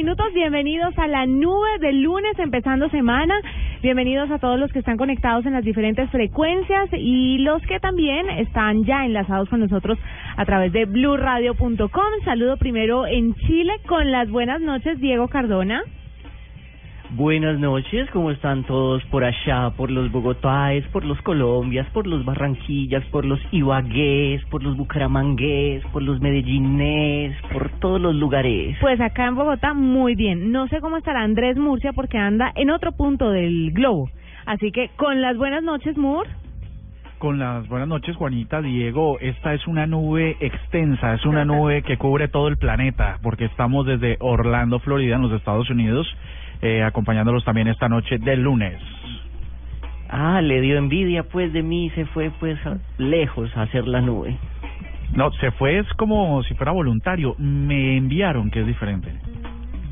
[0.00, 0.32] 25 minutos.
[0.32, 3.34] Bienvenidos a la nube del lunes, empezando semana.
[3.82, 8.30] Bienvenidos a todos los que están conectados en las diferentes frecuencias y los que también
[8.30, 9.98] están ya enlazados con nosotros
[10.36, 12.24] a través de blurradio.com.
[12.24, 15.82] Saludo primero en Chile con las buenas noches, Diego Cardona.
[17.12, 22.24] Buenas noches, ¿cómo están todos por allá, por los Bogotáes, por los Colombias, por los
[22.24, 28.76] Barranquillas, por los Ibagués, por los Bucaramangués, por los Medellines, por todos los lugares?
[28.80, 30.52] Pues acá en Bogotá, muy bien.
[30.52, 34.08] No sé cómo estará Andrés Murcia porque anda en otro punto del globo.
[34.46, 36.28] Así que con las buenas noches, Mur.
[37.18, 39.18] Con las buenas noches, Juanita, Diego.
[39.18, 43.84] Esta es una nube extensa, es una nube que cubre todo el planeta, porque estamos
[43.84, 46.06] desde Orlando, Florida, en los Estados Unidos
[46.62, 48.80] eh, acompañándolos también esta noche del lunes.
[50.08, 52.58] Ah, le dio envidia pues de mí, se fue pues
[52.98, 54.36] lejos a hacer la nube.
[55.14, 59.12] No, se fue es como si fuera voluntario, me enviaron, que es diferente.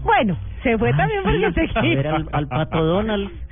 [0.03, 3.31] Bueno, se fue también porque se A ver al, al Pato Donald.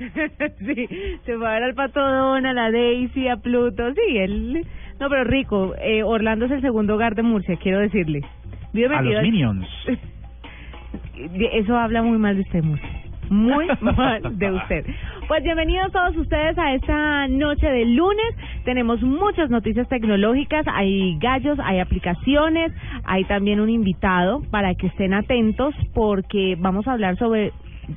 [0.59, 0.87] sí,
[1.25, 4.65] se fue a ver al Pato Donald, a Daisy, a Pluto, sí, él...
[4.99, 8.21] No, pero rico, eh, Orlando es el segundo hogar de Murcia, quiero decirle.
[8.73, 9.67] Vive A los Minions.
[11.53, 13.06] Eso habla muy mal de usted, Murcia.
[13.29, 14.85] Muy mal de usted.
[15.27, 18.35] Pues bienvenidos todos ustedes a esta noche de lunes.
[18.63, 22.71] Tenemos muchas noticias tecnológicas, hay gallos, hay aplicaciones,
[23.05, 27.51] hay también un invitado para que estén atentos porque vamos a hablar sobre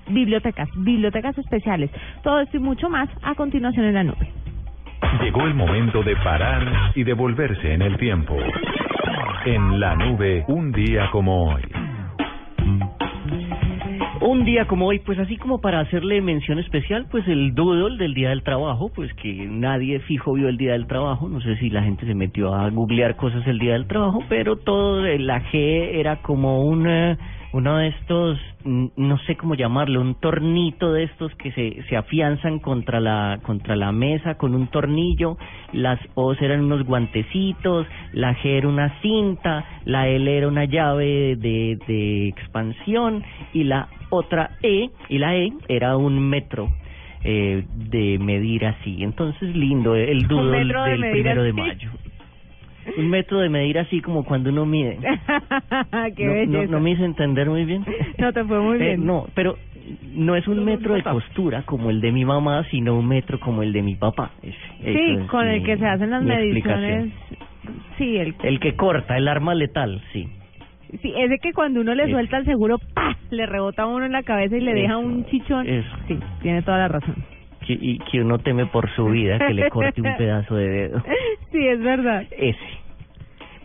[0.09, 1.91] bibliotecas, bibliotecas especiales.
[2.22, 4.28] Todo esto y mucho más a continuación en la nube.
[5.22, 8.37] Llegó el momento de parar y devolverse en el tiempo.
[9.44, 11.62] En la nube, un día como hoy.
[14.20, 18.12] Un día como hoy, pues así como para hacerle mención especial, pues el doodle del
[18.12, 21.70] Día del Trabajo, pues que nadie fijo vio el Día del Trabajo, no sé si
[21.70, 25.54] la gente se metió a googlear cosas el Día del Trabajo, pero todo la G
[25.54, 27.16] era como una,
[27.54, 32.59] uno de estos, no sé cómo llamarlo, un tornito de estos que se, se afianzan
[32.59, 35.38] contra la, contra la mesa con un tornillo,
[35.72, 41.36] las O's eran unos guantecitos, la G era una cinta, la L era una llave
[41.36, 46.69] de, de expansión y la otra E y la E era un metro
[47.25, 49.03] eh, de medir así.
[49.03, 51.91] Entonces lindo el doodle de del primero de mayo.
[52.97, 54.98] Un metro de medir así como cuando uno mide.
[56.16, 57.84] Qué no, no, me hice entender muy bien.
[58.19, 59.06] No, te fue muy Eh, bien.
[59.06, 59.56] no, pero
[60.15, 63.62] no es un metro de costura como el de mi mamá, sino un metro como
[63.62, 64.31] el de mi papá.
[64.42, 67.12] Es- Sí, es con el que se hacen las mediciones.
[67.98, 70.27] Sí, el, El que corta, el arma letal, sí.
[71.03, 73.17] Sí, ese que cuando uno le suelta el seguro, ¡pah!
[73.31, 75.69] le rebota a uno en la cabeza y le deja un chichón.
[75.69, 75.89] eso.
[76.09, 77.15] Sí, tiene toda la razón.
[77.67, 81.03] Que, y que uno teme por su vida que le corte un pedazo de dedo.
[81.53, 82.25] Sí, es verdad.
[82.31, 82.59] Ese.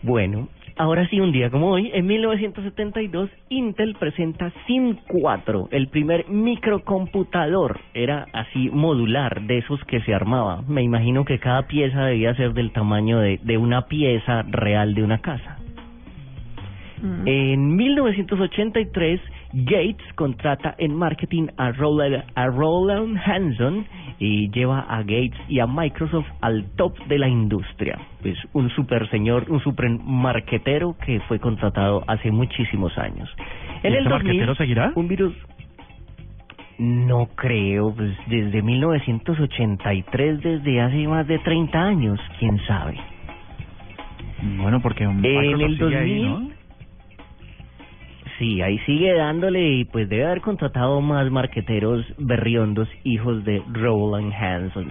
[0.02, 6.28] Bueno, ahora sí, un día como hoy, en 1972, Intel presenta Sim 4, el primer
[6.28, 7.80] microcomputador.
[7.94, 10.62] Era así modular, de esos que se armaba.
[10.68, 15.02] Me imagino que cada pieza debía ser del tamaño de, de una pieza real de
[15.02, 15.58] una casa.
[17.02, 19.20] En 1983,
[19.52, 23.86] Gates contrata en marketing a Roland, a Roland Hanson
[24.18, 27.98] y lleva a Gates y a Microsoft al top de la industria.
[28.22, 33.28] Pues un super señor, un super marquetero que fue contratado hace muchísimos años.
[33.82, 34.92] ¿Y este marquetero seguirá?
[34.94, 35.34] un virus
[36.78, 42.98] no creo, pues desde 1983, desde hace más de 30 años, quién sabe.
[44.58, 46.55] Bueno, porque Microsoft el sigue ahí, 2000, ¿no?
[48.38, 54.32] Sí, ahí sigue dándole y pues debe haber contratado más marqueteros berriondos hijos de Roland
[54.32, 54.88] Hanson.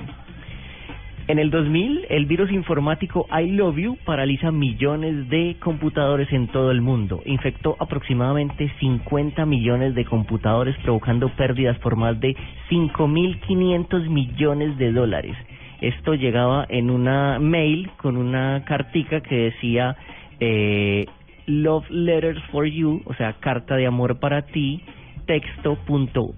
[1.28, 6.70] En el 2000, el virus informático I Love You paraliza millones de computadores en todo
[6.70, 7.22] el mundo.
[7.26, 12.36] Infectó aproximadamente 50 millones de computadores, provocando pérdidas por más de
[12.70, 15.36] 5.500 millones de dólares.
[15.82, 19.96] Esto llegaba en una mail con una cartica que decía
[20.40, 21.06] eh,
[21.48, 24.82] Love Letters for You, o sea, carta de amor para ti,
[25.26, 26.34] texto punto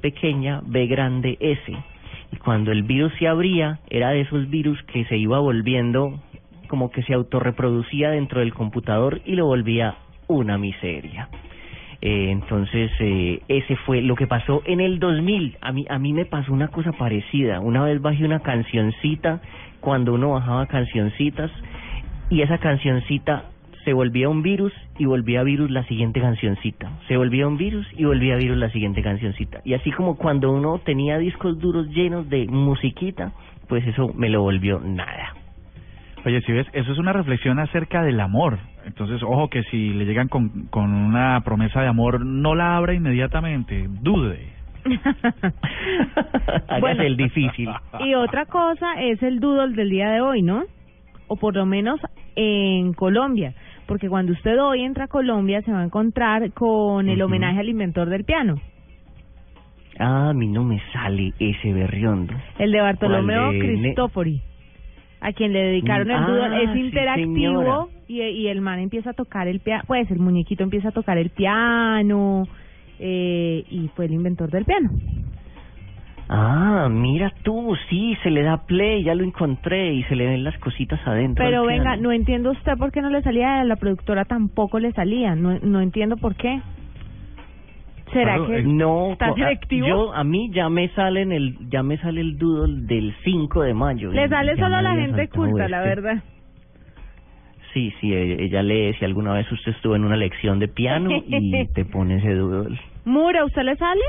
[0.00, 1.72] pequeña, B grande, S.
[2.32, 6.20] Y cuando el virus se abría, era de esos virus que se iba volviendo
[6.68, 9.96] como que se autorreproducía dentro del computador y lo volvía
[10.28, 11.28] una miseria.
[12.00, 15.58] Eh, entonces, eh, ese fue lo que pasó en el 2000.
[15.60, 17.60] A mí, a mí me pasó una cosa parecida.
[17.60, 19.40] Una vez bajé una cancioncita,
[19.80, 21.50] cuando uno bajaba cancioncitas,
[22.30, 23.49] y esa cancioncita
[23.84, 26.90] se volvía un virus y volvía virus la siguiente cancioncita.
[27.08, 29.60] Se volvía un virus y volvía virus la siguiente cancioncita.
[29.64, 33.32] Y así como cuando uno tenía discos duros llenos de musiquita,
[33.68, 35.34] pues eso me lo volvió nada.
[36.24, 38.58] Oye, si ves, eso es una reflexión acerca del amor.
[38.84, 42.92] Entonces, ojo que si le llegan con, con una promesa de amor, no la abra
[42.92, 44.60] inmediatamente, dude.
[46.68, 47.02] Hágase Bueno.
[47.02, 47.70] el difícil.
[48.00, 50.64] Y otra cosa es el doodle del día de hoy, ¿no?
[51.28, 52.00] O por lo menos
[52.36, 53.54] en Colombia.
[53.90, 57.68] Porque cuando usted hoy entra a Colombia se va a encontrar con el homenaje al
[57.68, 58.54] inventor del piano.
[59.98, 62.32] Ah, a mí no me sale ese berriondo.
[62.60, 64.42] El de Bartolomeo ¿Cuál de Ne- Cristofori.
[65.20, 66.62] A quien le dedicaron el Ah, doodle.
[66.62, 69.82] Es interactivo y el man empieza a tocar el piano.
[69.88, 72.44] Pues el muñequito empieza a tocar el piano.
[73.00, 74.90] Eh, y fue el inventor del piano.
[76.32, 80.44] Ah, mira tú, sí, se le da play, ya lo encontré y se le ven
[80.44, 81.44] las cositas adentro.
[81.44, 82.02] Pero venga, piano.
[82.02, 85.58] no entiendo usted por qué no le salía, a la productora tampoco le salía, no,
[85.58, 86.62] no entiendo por qué.
[88.12, 89.88] ¿Será Claro, que eh, No, está ah, selectivo?
[89.88, 93.62] Yo a mí ya me sale en el ya me sale el doodle del 5
[93.62, 94.12] de mayo.
[94.12, 96.22] le sale solo a la gente culta, la verdad?
[97.72, 101.10] Sí, sí, e- ella lee si alguna vez usted estuvo en una lección de piano
[101.26, 102.78] y te pone ese doodle.
[103.04, 104.02] Mura, ¿usted le sale?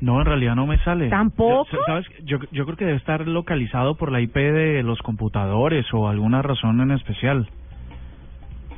[0.00, 1.08] No, en realidad no me sale.
[1.10, 1.66] ¿Tampoco?
[1.72, 2.06] Yo- ¿Sabes?
[2.24, 6.40] Yo, yo creo que debe estar localizado por la IP de los computadores o alguna
[6.42, 7.48] razón en especial.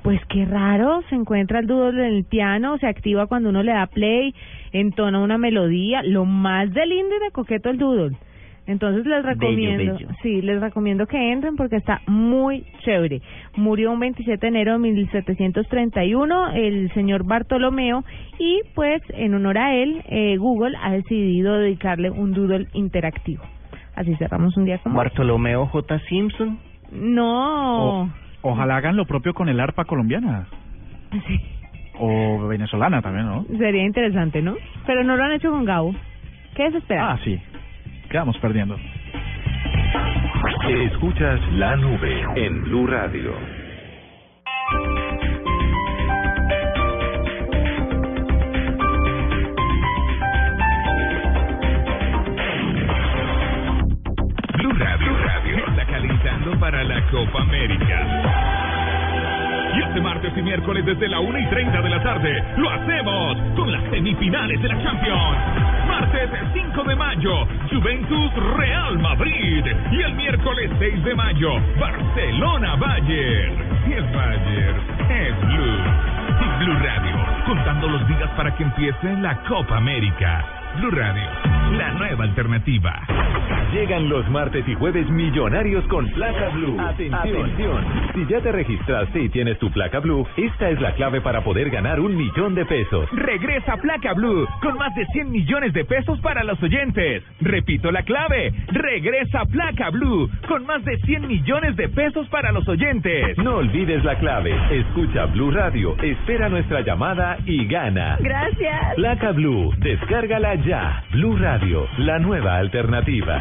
[0.02, 3.72] Pues qué raro, se encuentra el doodle en el piano, se activa cuando uno le
[3.72, 4.34] da play,
[4.72, 8.16] entona una melodía, lo más de lindo y de coqueto el doodle.
[8.67, 10.09] Entonces les recomiendo, bello.
[10.23, 13.20] sí, les recomiendo que entren porque está muy chévere.
[13.56, 18.05] Murió un 27 de enero de 1731 el señor Bartolomeo
[18.38, 23.43] y pues en honor a él eh, Google ha decidido dedicarle un doodle interactivo.
[23.94, 24.97] Así cerramos un día como.
[24.97, 25.99] Bartolomeo J.
[26.09, 26.59] Simpson.
[26.93, 28.03] No.
[28.03, 28.09] O-
[28.43, 30.47] ojalá hagan lo propio con el arpa colombiana.
[31.26, 31.41] Sí.
[31.99, 33.44] O venezolana también, ¿no?
[33.59, 34.55] Sería interesante, ¿no?
[34.87, 35.94] Pero no lo han hecho con Gabo.
[36.55, 37.11] Qué desesperado.
[37.11, 37.38] Ah, sí.
[38.12, 38.76] Quedamos perdiendo.
[40.69, 43.32] Escuchas la nube en Blue Radio.
[54.59, 58.41] Blue Radio, Blue Radio está calentando para la Copa América.
[59.92, 63.70] Este martes y miércoles desde la 1 y 30 de la tarde lo hacemos con
[63.70, 65.36] las semifinales de la Champions.
[65.86, 69.66] Martes 5 de mayo, Juventus Real Madrid.
[69.90, 73.54] Y el miércoles 6 de mayo, Barcelona Bayern.
[73.86, 74.80] Y el Bayern
[75.10, 75.78] es Blue.
[76.40, 80.42] Y Blue Radio, contando los días para que empiece la Copa América.
[80.78, 81.28] Blue Radio,
[81.78, 83.02] la nueva alternativa.
[83.72, 86.78] Llegan los martes y jueves millonarios con placa blue.
[86.78, 87.84] Atención.
[88.14, 91.70] Si ya te registraste y tienes tu placa blue, esta es la clave para poder
[91.70, 93.08] ganar un millón de pesos.
[93.12, 97.22] Regresa Placa Blue con más de 100 millones de pesos para los oyentes.
[97.40, 98.52] Repito la clave.
[98.68, 103.38] Regresa Placa Blue con más de 100 millones de pesos para los oyentes.
[103.38, 104.54] No olvides la clave.
[104.70, 108.18] Escucha Blue Radio, espera nuestra llamada y gana.
[108.20, 108.94] Gracias.
[108.96, 111.04] Placa Blue, descárgala ya.
[111.12, 111.62] Blue Radio,
[111.99, 113.40] la nueva alternativa.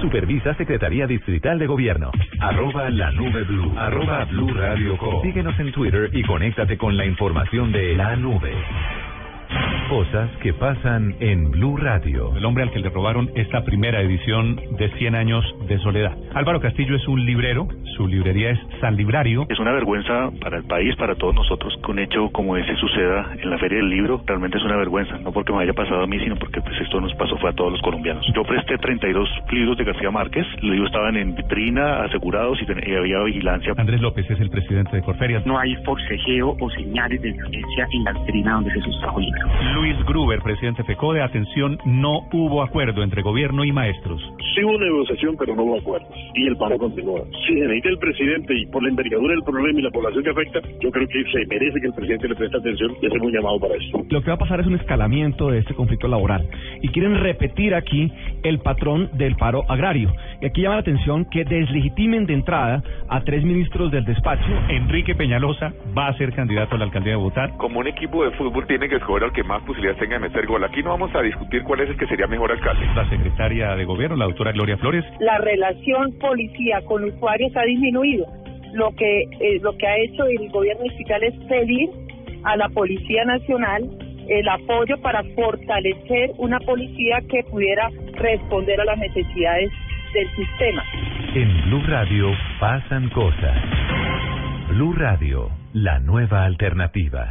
[0.00, 2.10] Supervisa Secretaría Distrital de Gobierno.
[2.40, 3.72] Arroba la nube blue.
[3.78, 5.22] Arroba Blue Radio Co.
[5.22, 8.52] Síguenos en Twitter y conéctate con la información de la nube.
[9.88, 12.34] Cosas que pasan en Blue Radio.
[12.36, 16.16] el hombre al que le robaron esta primera edición de 100 años de soledad.
[16.34, 19.44] Álvaro Castillo es un librero, su librería es San Librario.
[19.50, 23.32] Es una vergüenza para el país, para todos nosotros, que un hecho como ese suceda
[23.42, 24.22] en la Feria del Libro.
[24.26, 27.00] Realmente es una vergüenza, no porque me haya pasado a mí, sino porque pues esto
[27.00, 28.24] nos pasó fue a todos los colombianos.
[28.34, 32.82] Yo presté 32 libros de García Márquez, los libros estaban en vitrina, asegurados y, ten-
[32.86, 33.74] y había vigilancia.
[33.76, 35.44] Andrés López es el presidente de Corferias.
[35.44, 39.41] no hay forcejeo o señales de violencia en la vitrina donde se sustrajo el libro.
[39.74, 44.20] Luis Gruber, presidente FECODE, atención, no hubo acuerdo entre gobierno y maestros.
[44.54, 46.08] Sí hubo negociación, pero no hubo acuerdos.
[46.34, 47.22] Y el paro continúa.
[47.46, 50.30] Si se necesita el presidente y por la envergadura del problema y la población que
[50.30, 53.32] afecta, yo creo que se merece que el presidente le preste atención y hacer un
[53.32, 54.04] llamado para eso.
[54.08, 56.46] Lo que va a pasar es un escalamiento de este conflicto laboral.
[56.82, 60.12] Y quieren repetir aquí el patrón del paro agrario.
[60.40, 64.50] Y aquí llama la atención que deslegitimen de entrada a tres ministros del despacho.
[64.68, 67.48] Enrique Peñalosa va a ser candidato a la alcaldía de Bogotá.
[67.56, 70.46] Como un equipo de fútbol tiene que escoger al que más posibilidades tenga de meter
[70.46, 70.64] gol.
[70.64, 72.86] Aquí no vamos a discutir cuál es el que sería mejor alcalde.
[72.94, 75.04] La secretaria de gobierno, la doctora Gloria Flores.
[75.20, 78.26] la relación policía con usuarios ha disminuido.
[78.72, 81.90] Lo que eh, lo que ha hecho el gobierno distrital es pedir
[82.44, 83.82] a la Policía Nacional
[84.28, 89.70] el apoyo para fortalecer una policía que pudiera responder a las necesidades
[90.14, 90.84] del sistema.
[91.34, 93.56] En Blue Radio pasan cosas.
[94.68, 97.30] Blue Radio, la nueva alternativa.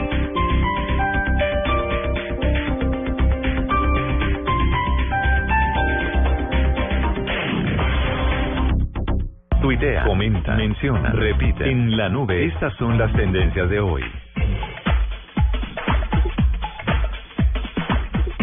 [9.61, 11.69] Tuitea, comenta, menciona, repite.
[11.69, 14.01] En la nube, estas son las tendencias de hoy.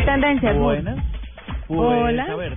[0.05, 0.57] Tendencias.
[0.57, 0.97] Buenas.
[1.67, 2.23] Pues, Hola.
[2.23, 2.57] a ver,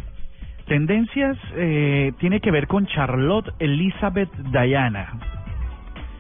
[0.68, 5.08] tendencias eh, tiene que ver con Charlotte Elizabeth Diana.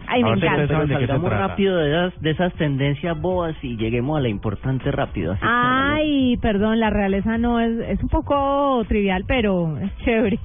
[0.07, 0.75] Ay, me encanta.
[0.85, 5.33] de Salgamos rápido de esas, de esas tendencias bobas y lleguemos a la importante rápido.
[5.33, 10.39] Así Ay, perdón, la realeza no es, es un poco trivial, pero es chévere.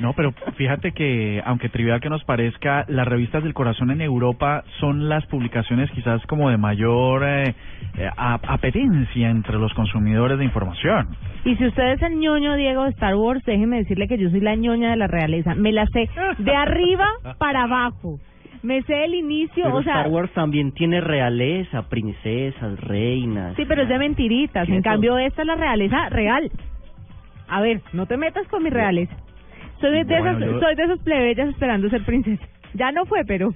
[0.00, 4.64] No, pero fíjate que, aunque trivial que nos parezca, las revistas del corazón en Europa
[4.80, 7.54] son las publicaciones quizás como de mayor eh,
[7.98, 11.08] eh, apetencia entre los consumidores de información.
[11.44, 14.40] Y si usted es el ñoño Diego de Star Wars, déjeme decirle que yo soy
[14.40, 15.54] la ñoña de la realeza.
[15.54, 16.08] Me la sé
[16.38, 17.06] de arriba
[17.38, 18.18] para abajo.
[18.62, 23.56] Me sé el inicio, Pero o sea, Star Wars también tiene realeza, princesas, reinas.
[23.56, 24.68] sí, pero es de mentiritas.
[24.68, 26.48] En cambio, esta es la realeza real.
[27.48, 29.14] A ver, no te metas con mi realeza.
[29.82, 32.42] Soy de, Bueno, esas, yo- soy de esos plebeyas esperando ser princesa.
[32.74, 33.50] Ya no fue, pero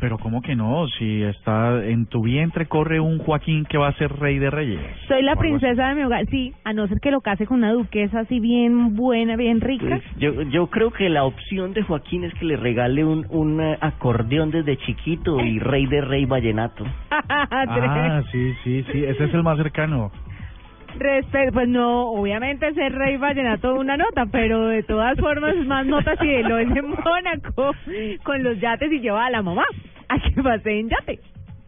[0.00, 0.88] Pero ¿cómo que no?
[0.98, 4.80] Si está en tu vientre corre un Joaquín que va a ser rey de reyes.
[5.06, 6.24] soy la princesa de mi hogar.
[6.30, 9.84] Sí, a no ser que lo case con una duquesa así bien buena, bien rica.
[9.86, 13.60] Pues, yo, yo creo que la opción de Joaquín es que le regale un, un
[13.60, 16.84] eh, acordeón desde chiquito y rey de rey vallenato.
[17.72, 20.10] Ah, sí, sí, sí, ese es el más cercano.
[20.98, 25.86] Respe- pues no, obviamente ser rey vallenato una nota, pero de todas formas es más
[25.86, 27.72] nota si lo es en Mónaco
[28.22, 29.64] con los yates y lleva a la mamá
[30.08, 31.18] a que pase en yate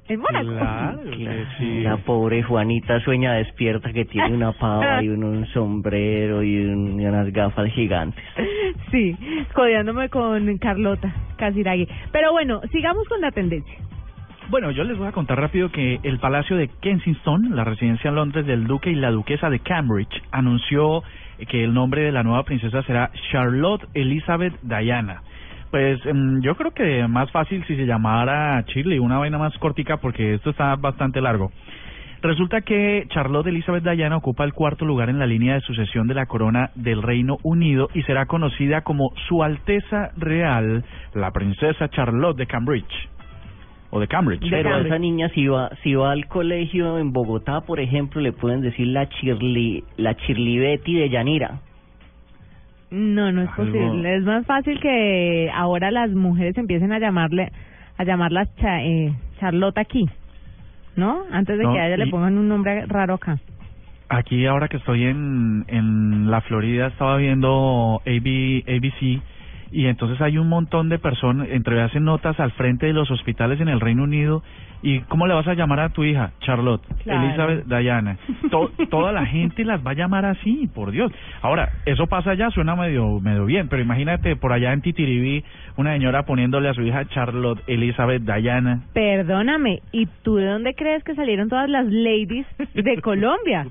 [0.08, 0.48] en Mónaco.
[0.48, 1.00] Claro,
[1.58, 1.80] sí.
[1.82, 7.00] La pobre Juanita sueña despierta que tiene una pava y un, un sombrero y, un-
[7.00, 8.22] y unas gafas gigantes.
[8.90, 9.16] Sí,
[9.54, 11.88] codeándome con Carlota Casiraghi.
[12.10, 13.74] Pero bueno, sigamos con la tendencia.
[14.50, 18.16] Bueno, yo les voy a contar rápido que el Palacio de Kensington, la residencia en
[18.16, 21.02] Londres del duque y la duquesa de Cambridge, anunció
[21.48, 25.22] que el nombre de la nueva princesa será Charlotte Elizabeth Diana.
[25.70, 29.96] Pues em, yo creo que más fácil si se llamara Shirley, una vaina más cortica
[29.96, 31.50] porque esto está bastante largo.
[32.20, 36.14] Resulta que Charlotte Elizabeth Diana ocupa el cuarto lugar en la línea de sucesión de
[36.14, 40.84] la corona del Reino Unido y será conocida como Su Alteza Real,
[41.14, 43.08] la princesa Charlotte de Cambridge.
[43.94, 44.48] O de Cambridge.
[44.48, 48.32] Pero a esa niña si va, si va al colegio en Bogotá, por ejemplo, le
[48.32, 51.60] pueden decir la Chirli, la Chirli Betty de Yanira.
[52.90, 54.16] No, no es Algo- posible.
[54.16, 57.50] Es más fácil que ahora las mujeres empiecen a llamarle,
[57.98, 60.06] a llamarlas cha, eh, Charlotte aquí,
[60.96, 61.22] ¿no?
[61.30, 63.38] Antes de No, que a ella le pongan un nombre raro acá.
[64.08, 69.22] Aquí ahora que estoy en, en la Florida estaba viendo AB, ABC
[69.72, 73.60] y entonces hay un montón de personas, entre hacen notas al frente de los hospitales
[73.60, 74.42] en el Reino Unido
[74.82, 76.32] y ¿cómo le vas a llamar a tu hija?
[76.40, 77.22] Charlotte, Claro.
[77.24, 78.18] Elizabeth, Diana.
[78.50, 81.12] To- toda la gente las va a llamar así, por Dios.
[81.40, 85.44] Ahora, eso pasa allá, suena medio, medio bien, pero imagínate por allá en Titiribí
[85.76, 88.82] una señora poniéndole a su hija Charlotte, Elizabeth, Diana.
[88.92, 93.66] Perdóname, ¿y tú de dónde crees que salieron todas las ladies de Colombia?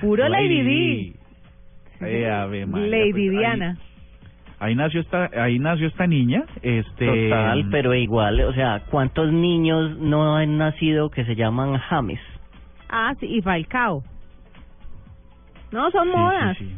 [0.00, 1.12] Puro Lady D.
[2.02, 2.26] Eh,
[2.66, 3.76] Lady pues, Diana.
[4.60, 7.30] Ahí nació esta, ahí nació esta niña, este.
[7.30, 12.20] Total, pero igual, o sea, ¿cuántos niños no han nacido que se llaman James?
[12.90, 14.02] Ah, sí, y Falcao.
[15.72, 16.58] No, son Sí, modas.
[16.58, 16.76] sí, sí.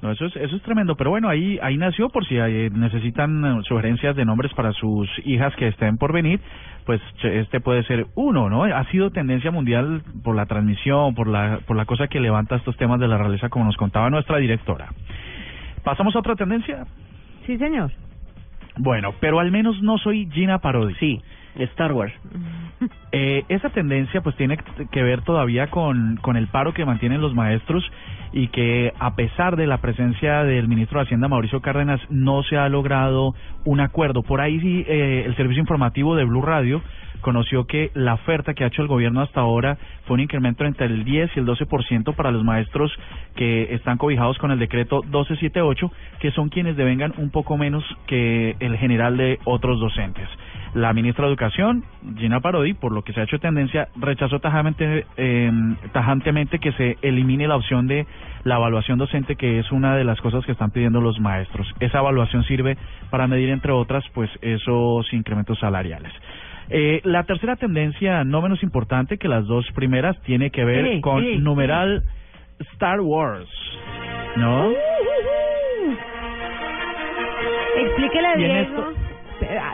[0.00, 3.44] No, eso es, eso es tremendo, pero bueno, ahí, ahí nació por si eh, necesitan
[3.44, 6.38] eh, sugerencias de nombres para sus hijas que estén por venir,
[6.86, 8.62] pues este puede ser uno, ¿no?
[8.62, 12.76] Ha sido tendencia mundial por la transmisión, por la, por la cosa que levanta estos
[12.76, 14.86] temas de la realeza, como nos contaba nuestra directora.
[15.88, 16.86] ¿Pasamos a otra tendencia?
[17.46, 17.90] Sí, señor.
[18.76, 20.94] Bueno, pero al menos no soy Gina Parodi.
[20.96, 21.22] Sí,
[21.58, 22.12] Star Wars.
[23.10, 24.58] Eh, esa tendencia pues tiene
[24.90, 27.84] que ver todavía con, con el paro que mantienen los maestros
[28.32, 32.56] y que a pesar de la presencia del ministro de Hacienda Mauricio Cárdenas no se
[32.56, 33.34] ha logrado
[33.64, 34.22] un acuerdo.
[34.22, 36.82] Por ahí sí, eh, el servicio informativo de Blue Radio
[37.20, 40.86] conoció que la oferta que ha hecho el gobierno hasta ahora fue un incremento entre
[40.86, 42.92] el 10 y el 12% para los maestros
[43.34, 48.56] que están cobijados con el decreto 1278, que son quienes devengan un poco menos que
[48.60, 50.28] el general de otros docentes.
[50.74, 51.84] La ministra de Educación,
[52.16, 55.50] Gina Parodi, por lo que se ha hecho tendencia, rechazó tajamente, eh,
[55.92, 58.06] tajantemente que se elimine la opción de
[58.44, 61.66] la evaluación docente, que es una de las cosas que están pidiendo los maestros.
[61.80, 62.76] Esa evaluación sirve
[63.10, 66.12] para medir, entre otras, pues esos incrementos salariales.
[66.70, 71.24] Eh, la tercera tendencia, no menos importante que las dos primeras, tiene que ver con
[71.24, 72.04] eh, numeral
[72.74, 73.48] Star Wars,
[74.36, 74.70] ¿no?
[74.70, 74.76] Eh,
[78.76, 79.07] ah,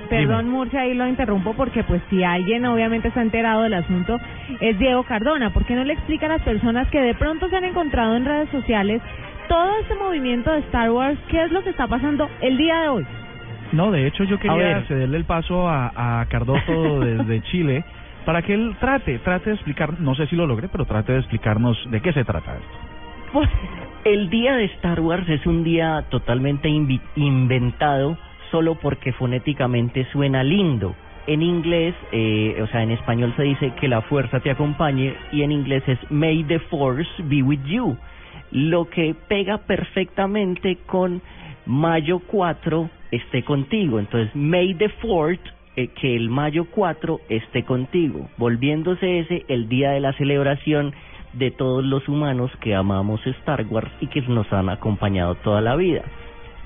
[0.09, 4.19] Perdón, Murcia, ahí lo interrumpo porque pues si alguien obviamente está enterado del asunto
[4.61, 5.51] es Diego Cardona.
[5.53, 8.25] ¿Por qué no le explica a las personas que de pronto se han encontrado en
[8.25, 9.01] redes sociales
[9.49, 12.89] todo este movimiento de Star Wars, qué es lo que está pasando el día de
[12.89, 13.07] hoy?
[13.73, 17.85] No, de hecho yo quería cederle el paso a, a Cardoso desde Chile
[18.25, 21.19] para que él trate, trate de explicar, no sé si lo logré, pero trate de
[21.19, 22.79] explicarnos de qué se trata esto.
[23.33, 23.51] Pues,
[24.05, 28.17] El día de Star Wars es un día totalmente inventado
[28.51, 30.95] solo porque fonéticamente suena lindo.
[31.27, 35.43] En inglés, eh, o sea, en español se dice que la fuerza te acompañe y
[35.43, 37.97] en inglés es May the Force be with you,
[38.51, 41.23] lo que pega perfectamente con
[41.67, 43.99] Mayo 4 esté contigo.
[43.99, 45.41] Entonces, May the Fourth,
[45.77, 50.93] eh, que el Mayo 4 esté contigo, volviéndose ese el día de la celebración
[51.33, 55.75] de todos los humanos que amamos Star Wars y que nos han acompañado toda la
[55.75, 56.03] vida.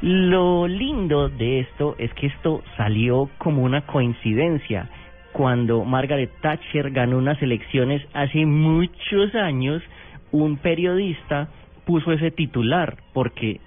[0.00, 4.88] Lo lindo de esto es que esto salió como una coincidencia.
[5.33, 9.83] Cuando Margaret Thatcher ganó unas elecciones hace muchos años,
[10.31, 11.49] un periodista
[11.85, 13.61] puso ese titular porque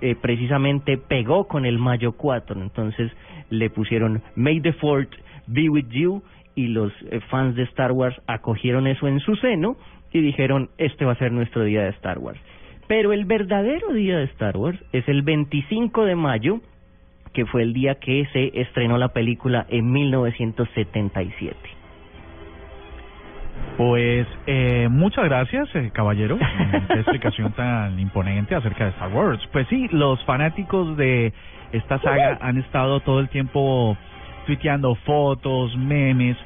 [0.00, 2.60] eh, precisamente pegó con el Mayo 4.
[2.60, 3.12] Entonces
[3.48, 5.10] le pusieron May the Fourth
[5.46, 6.22] be with you
[6.56, 9.76] y los eh, fans de Star Wars acogieron eso en su seno
[10.12, 12.40] y dijeron este va a ser nuestro día de Star Wars.
[12.90, 16.58] Pero el verdadero día de Star Wars es el 25 de mayo,
[17.32, 21.56] que fue el día que se estrenó la película en 1977.
[23.76, 26.36] Pues eh, muchas gracias, eh, caballero,
[26.88, 29.40] qué explicación tan imponente acerca de Star Wars.
[29.52, 31.32] Pues sí, los fanáticos de
[31.70, 33.96] esta saga han estado todo el tiempo
[34.46, 36.36] tuiteando fotos, memes,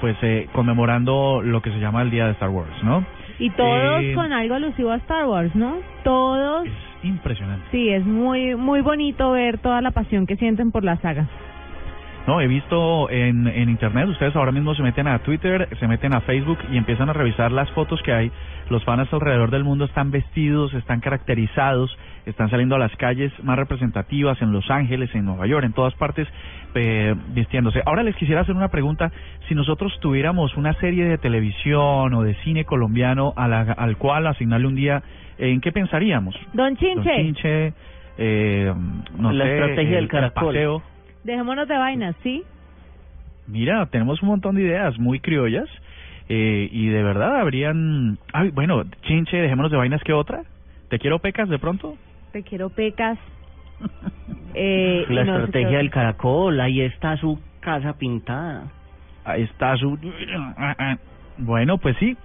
[0.00, 3.04] pues eh, conmemorando lo que se llama el Día de Star Wars, ¿no?
[3.40, 5.78] Y todos Eh, con algo alusivo a Star Wars, ¿no?
[6.04, 6.68] Todos.
[7.02, 7.66] Impresionante.
[7.72, 11.26] Sí, es muy muy bonito ver toda la pasión que sienten por la saga.
[12.26, 16.14] No, he visto en, en internet, ustedes ahora mismo se meten a Twitter, se meten
[16.14, 18.30] a Facebook y empiezan a revisar las fotos que hay.
[18.68, 23.56] Los fans alrededor del mundo están vestidos, están caracterizados, están saliendo a las calles más
[23.56, 26.28] representativas en Los Ángeles, en Nueva York, en todas partes,
[26.74, 27.82] eh, vistiéndose.
[27.86, 29.10] Ahora les quisiera hacer una pregunta.
[29.48, 34.26] Si nosotros tuviéramos una serie de televisión o de cine colombiano a la- al cual
[34.26, 35.02] asignarle un día,
[35.38, 36.36] ¿en qué pensaríamos?
[36.52, 37.72] Don Chinche, Don Chinche,
[38.18, 38.72] eh,
[39.18, 40.46] no La sé, estrategia el- del el caracol.
[40.54, 40.82] paseo.
[41.24, 42.42] dejémonos de vainas, ¿sí?
[43.46, 45.68] Mira, tenemos un montón de ideas muy criollas
[46.28, 48.18] eh, y de verdad habrían...
[48.32, 50.42] Ay, bueno, chinche, dejémonos de vainas que otra.
[50.88, 51.96] ¿Te quiero pecas de pronto?
[52.32, 53.18] Te quiero pecas.
[54.54, 58.64] Eh, La no estrategia del caracol, ahí está su casa pintada.
[59.24, 59.96] Ahí está su...
[61.38, 62.16] Bueno, pues sí,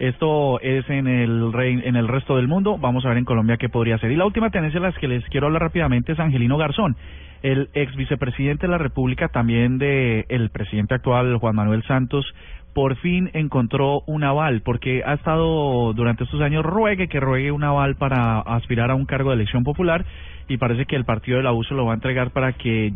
[0.00, 2.76] esto es en el rey, en el resto del mundo.
[2.76, 4.10] Vamos a ver en Colombia qué podría ser.
[4.10, 6.96] Y la última tendencia de las que les quiero hablar rápidamente es Angelino Garzón,
[7.42, 12.26] el ex vicepresidente de la República, también de el presidente actual Juan Manuel Santos.
[12.74, 17.62] Por fin encontró un aval, porque ha estado durante estos años ruegue que ruegue un
[17.62, 20.04] aval para aspirar a un cargo de elección popular
[20.48, 22.92] y parece que el partido del abuso lo va a entregar para que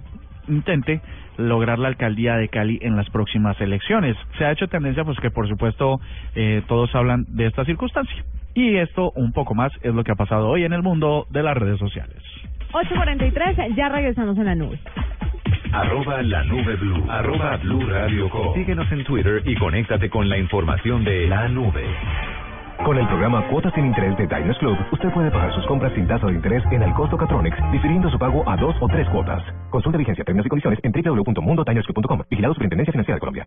[0.48, 1.00] intente
[1.36, 4.16] lograr la alcaldía de Cali en las próximas elecciones.
[4.36, 6.00] Se ha hecho tendencia, pues que por supuesto
[6.34, 8.24] eh, todos hablan de esta circunstancia.
[8.54, 11.42] Y esto un poco más es lo que ha pasado hoy en el mundo de
[11.44, 12.16] las redes sociales.
[12.72, 14.80] 8.43, ya regresamos en la nube.
[15.72, 17.04] Arroba la nube blue.
[17.08, 18.54] Arroba blue radio com.
[18.54, 21.84] Síguenos en Twitter y conéctate con la información de la nube.
[22.84, 26.06] Con el programa Cuotas sin Interés de Diners Club, usted puede pagar sus compras sin
[26.06, 29.42] tasa de interés en el costo Catronics, difiriendo su pago a dos o tres cuotas.
[29.70, 32.22] Consulta vigencia, términos y condiciones en www.mundotinersclub.com.
[32.30, 33.46] Vigilado Superintendencia Financiera de Colombia.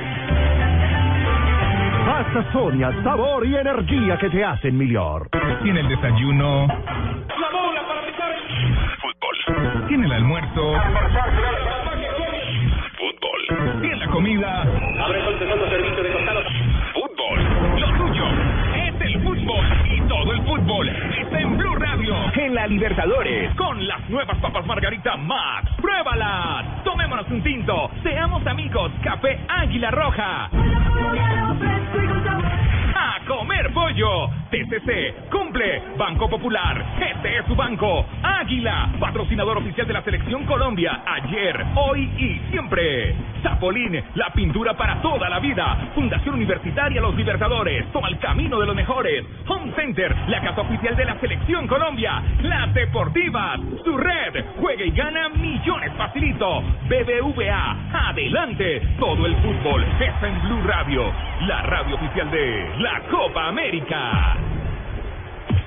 [2.11, 5.29] Pasta Sonia, sabor y energía que te hacen mejor.
[5.63, 6.67] Tiene el desayuno.
[8.99, 9.87] Fútbol.
[9.87, 10.73] Tiene el almuerzo.
[12.97, 13.79] Fútbol.
[13.79, 14.63] Tiene la comida.
[16.93, 17.79] Fútbol.
[17.79, 18.25] Lo tuyo
[18.75, 19.65] es el fútbol.
[19.89, 20.89] Y todo el fútbol
[22.35, 23.55] en la Libertadores.
[23.55, 25.71] Con las nuevas papas Margarita Max.
[25.81, 26.83] ¡Pruébalas!
[26.83, 27.89] Tomémonos un tinto.
[28.03, 28.91] Seamos amigos.
[29.01, 30.49] Café Águila Roja.
[32.95, 34.29] A comer pollo.
[34.49, 35.81] Te SC, cumple.
[35.97, 38.05] Banco Popular, este es su banco.
[38.21, 43.15] Águila, patrocinador oficial de la Selección Colombia, ayer, hoy y siempre.
[43.41, 45.91] Zapolín, la pintura para toda la vida.
[45.93, 49.25] Fundación Universitaria Los Libertadores, toma el camino de los mejores.
[49.47, 52.21] Home Center, la casa oficial de la Selección Colombia.
[52.41, 56.61] Las Deportivas, su red, juega y gana millones facilito.
[56.87, 58.81] BBVA, adelante.
[58.99, 64.37] Todo el fútbol está en Blue Radio, la radio oficial de la Copa América.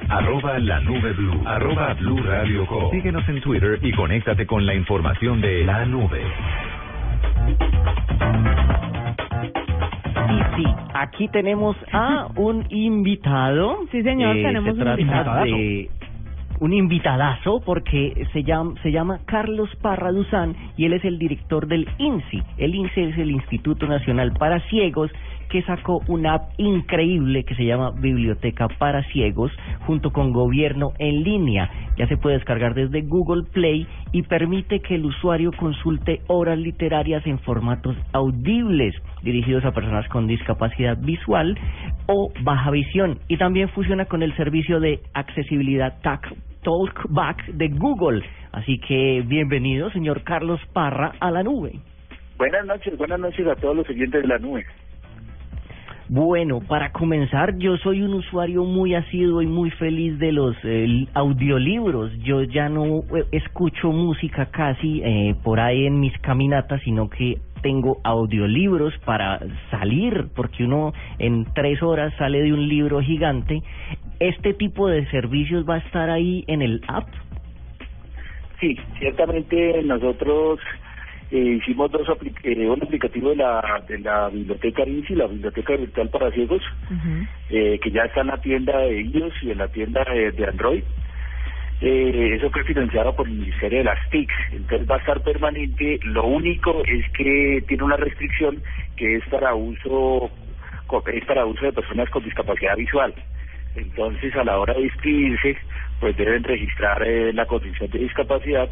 [0.08, 1.42] Arroba la nube blue.
[1.46, 2.90] Arroba blue radio com.
[2.90, 6.22] Síguenos en Twitter y conéctate con la información de la nube.
[10.30, 13.78] Y sí, aquí tenemos a un invitado.
[13.92, 15.90] Sí, señor, Eh, tenemos se un de
[16.60, 21.66] un invitadazo porque se llama, se llama Carlos Parra Duzán y él es el director
[21.66, 22.42] del INSI.
[22.58, 25.10] El INSI es el Instituto Nacional para Ciegos
[25.54, 29.52] que sacó una app increíble que se llama Biblioteca para Ciegos
[29.86, 31.70] junto con Gobierno en línea.
[31.96, 37.24] Ya se puede descargar desde Google Play y permite que el usuario consulte obras literarias
[37.24, 41.56] en formatos audibles dirigidos a personas con discapacidad visual
[42.08, 43.20] o baja visión.
[43.28, 48.24] Y también funciona con el servicio de accesibilidad TAC Talkback de Google.
[48.50, 51.78] Así que bienvenido, señor Carlos Parra, a la nube.
[52.36, 54.66] Buenas noches, buenas noches a todos los oyentes de la nube.
[56.08, 61.06] Bueno, para comenzar, yo soy un usuario muy asiduo y muy feliz de los eh,
[61.14, 62.12] audiolibros.
[62.18, 67.38] Yo ya no eh, escucho música casi eh, por ahí en mis caminatas, sino que
[67.62, 69.40] tengo audiolibros para
[69.70, 73.62] salir, porque uno en tres horas sale de un libro gigante.
[74.20, 77.08] ¿Este tipo de servicios va a estar ahí en el app?
[78.60, 80.60] Sí, ciertamente nosotros
[81.34, 85.74] eh, hicimos dos apli- eh, un aplicativo de la de la biblioteca INSI, la biblioteca
[85.76, 86.62] virtual para ciegos,
[87.50, 90.46] eh, que ya está en la tienda de iOS y en la tienda de, de
[90.46, 90.84] Android.
[91.80, 95.98] Eh, eso fue financiado por el Ministerio de las TIC, entonces va a estar permanente.
[96.04, 98.62] Lo único es que tiene una restricción
[98.96, 100.30] que es para uso
[101.06, 103.12] es para uso de personas con discapacidad visual.
[103.74, 105.56] Entonces, a la hora de inscribirse,
[106.04, 108.68] pues deben registrar eh, la condición de discapacidad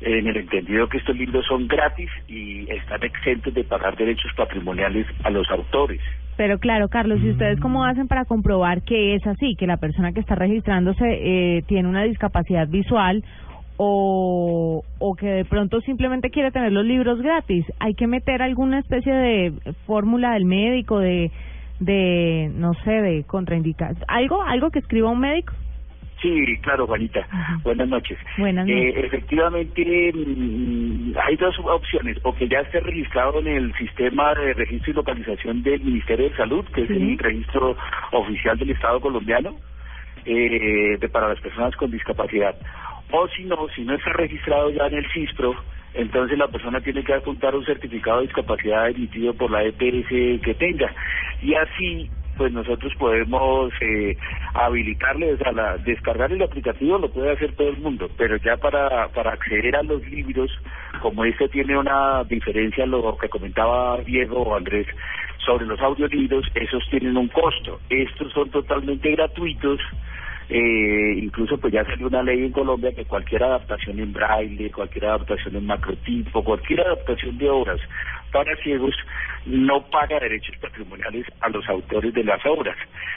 [0.00, 5.04] en el entendido que estos libros son gratis y están exentos de pagar derechos patrimoniales
[5.24, 6.00] a los autores.
[6.36, 10.12] Pero claro, Carlos, ¿y ustedes cómo hacen para comprobar que es así, que la persona
[10.12, 13.24] que está registrándose eh, tiene una discapacidad visual
[13.76, 17.64] o, o que de pronto simplemente quiere tener los libros gratis?
[17.80, 19.52] ¿Hay que meter alguna especie de
[19.86, 21.32] fórmula del médico, de,
[21.80, 23.96] de no sé, de contraindicar?
[24.06, 25.52] ¿Algo, algo que escriba un médico?
[26.20, 27.26] Sí, claro, Juanita.
[27.62, 28.18] Buenas noches.
[28.38, 29.04] Buenas Eh, noches.
[29.04, 34.92] efectivamente, mm, hay dos opciones, o que ya esté registrado en el sistema de registro
[34.92, 37.76] y localización del Ministerio de Salud, que es el registro
[38.12, 39.56] oficial del Estado colombiano,
[40.24, 42.56] eh, de, para las personas con discapacidad.
[43.12, 45.54] O si no, si no está registrado ya en el CISPRO,
[45.94, 50.08] entonces la persona tiene que apuntar un certificado de discapacidad emitido por la EPS
[50.42, 50.92] que tenga.
[51.42, 54.16] Y así, pues nosotros podemos eh,
[54.54, 58.56] habilitarle, o sea, la, descargar el aplicativo lo puede hacer todo el mundo, pero ya
[58.56, 60.50] para, para acceder a los libros,
[61.00, 64.86] como este tiene una diferencia, lo que comentaba Diego o Andrés,
[65.44, 67.80] sobre los audiolibros, esos tienen un costo.
[67.88, 69.80] Estos son totalmente gratuitos,
[70.48, 75.06] eh, incluso pues ya salió una ley en Colombia que cualquier adaptación en braille, cualquier
[75.06, 77.80] adaptación en macrotipo, cualquier adaptación de obras
[78.36, 78.94] para ciegos
[79.46, 82.76] no paga derechos patrimoniales a los autores de las obras,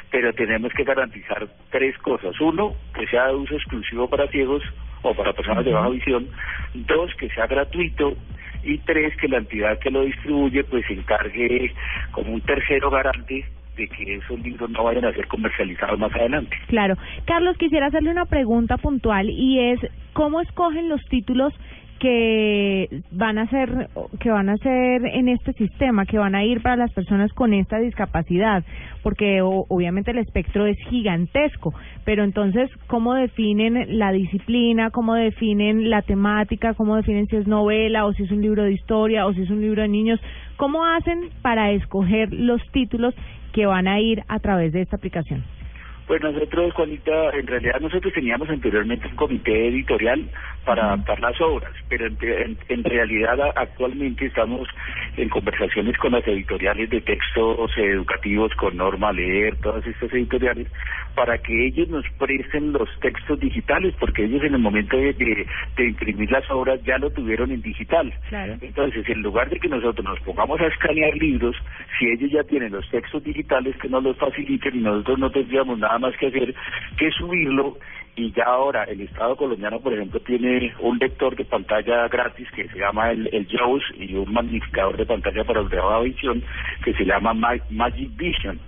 [0.10, 2.40] pero tenemos que garantizar tres cosas.
[2.40, 4.64] Uno, que sea de uso exclusivo para ciegos
[5.02, 6.30] o para personas de baja visión.
[6.74, 8.16] Dos, que sea gratuito.
[8.64, 11.74] Y tres, que la entidad que lo distribuye pues se encargue
[12.12, 16.56] como un tercero garante de que esos libros no vayan a ser comercializados más adelante.
[16.68, 16.96] Claro.
[17.26, 19.80] Carlos, quisiera hacerle una pregunta puntual y es,
[20.14, 21.54] ¿cómo escogen los títulos
[22.00, 26.62] que van a ser que van a ser en este sistema, que van a ir
[26.62, 28.64] para las personas con esta discapacidad?
[29.04, 31.74] Porque obviamente el espectro es gigantesco,
[32.06, 34.90] pero entonces, ¿cómo definen la disciplina?
[34.92, 36.74] ¿Cómo definen la temática?
[36.74, 39.50] ¿Cómo definen si es novela o si es un libro de historia o si es
[39.50, 40.20] un libro de niños?
[40.58, 43.14] ¿Cómo hacen para escoger los títulos
[43.54, 45.44] que van a ir a través de esta aplicación?
[46.10, 50.28] Pues nosotros, Juanita, en realidad nosotros teníamos anteriormente un comité editorial
[50.66, 54.68] para adaptar las obras, pero en, en- en realidad actualmente estamos
[55.18, 60.66] en conversaciones con las editoriales de textos educativos, con Norma Leer, todas estas editoriales,
[61.14, 65.46] para que ellos nos presten los textos digitales, porque ellos en el momento de, de-
[65.78, 68.12] de imprimir las obras ya lo tuvieron en digital.
[68.30, 68.58] Claro.
[68.62, 71.56] Entonces, en lugar de que nosotros nos pongamos a escanear libros,
[72.00, 75.78] si ellos ya tienen los textos digitales, que nos los faciliten y nosotros no tendríamos
[75.78, 76.56] nada más que hacer
[76.98, 77.78] que subirlo
[78.16, 82.68] y ya ahora el Estado colombiano, por ejemplo, tiene un lector de pantalla gratis que
[82.68, 86.44] se llama el, el JAWS y un magnificador de pantalla para grabada visión
[86.84, 88.60] que se llama Ma- Magic Vision.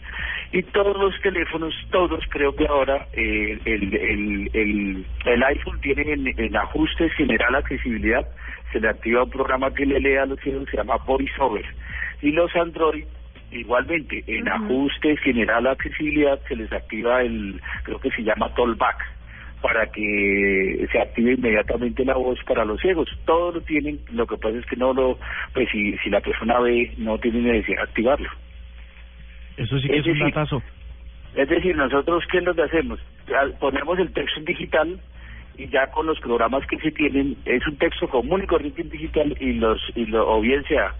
[0.53, 6.13] Y todos los teléfonos, todos creo que ahora eh, el, el, el, el iPhone tiene
[6.13, 8.25] en, en ajustes general accesibilidad,
[8.71, 11.65] se le activa un programa que le lea los ciegos, se llama VoiceOver.
[12.21, 13.03] Y los Android
[13.51, 19.05] igualmente en ajustes general accesibilidad se les activa el, creo que se llama Tollback
[19.61, 23.07] para que se active inmediatamente la voz para los ciegos.
[23.25, 25.19] Todos lo tienen, lo que pasa es que no lo,
[25.53, 28.29] pues si, si la persona ve, no tiene necesidad de activarlo.
[29.57, 30.63] Eso sí que Es es un decir, datazo.
[31.35, 32.99] Es decir, nosotros, ¿qué es lo que hacemos?
[33.59, 34.99] Ponemos el texto en digital
[35.57, 38.89] y ya con los programas que se tienen, es un texto común y corriente en
[38.89, 40.93] digital y los, y lo, o bien sea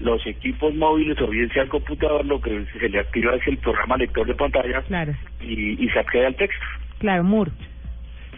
[0.00, 3.58] los equipos móviles o bien sea el computador, lo que se le activa es el
[3.58, 6.64] programa lector de pantalla Claro, y, y se accede al texto.
[6.98, 7.50] claro, Moore.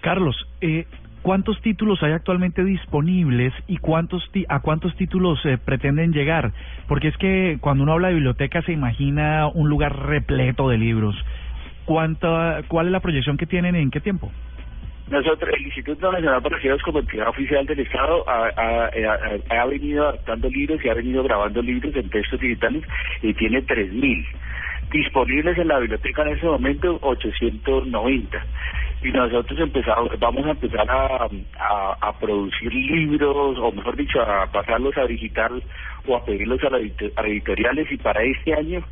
[0.00, 0.86] Carlos, eh,
[1.22, 6.52] ¿cuántos títulos hay actualmente disponibles y cuántos ti- a cuántos títulos eh, pretenden llegar?
[6.86, 11.16] Porque es que cuando uno habla de biblioteca se imagina un lugar repleto de libros.
[11.84, 14.30] ¿Cuánta, ¿Cuál es la proyección que tienen y en qué tiempo?
[15.10, 18.50] Nosotros, el Instituto Nacional para Ciegos como entidad oficial del Estado ha,
[19.50, 22.84] ha- venido adaptando libros y ha venido grabando libros en textos digitales
[23.22, 24.26] y tiene 3.000
[24.90, 28.42] disponibles en la biblioteca en ese momento 890
[29.02, 31.28] y nosotros empezamos vamos a empezar a,
[32.00, 35.62] a, producir libros o mejor dicho a pasarlos a digital
[36.06, 38.82] o a pedirlos a las edito- a editoriales y para este año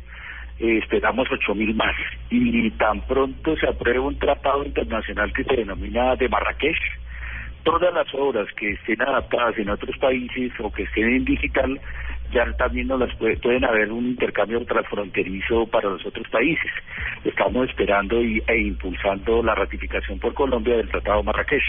[0.59, 1.95] eh, esperamos ocho mil más
[2.29, 6.77] y tan pronto se apruebe un tratado internacional que se denomina de Marrakech
[7.63, 11.79] todas las obras que estén adaptadas en otros países o que estén en digital
[12.31, 16.71] ya también nos las puede- pueden haber un intercambio transfronterizo para los otros países.
[17.23, 21.63] Estamos esperando y, e impulsando la ratificación por Colombia del Tratado Marrakech.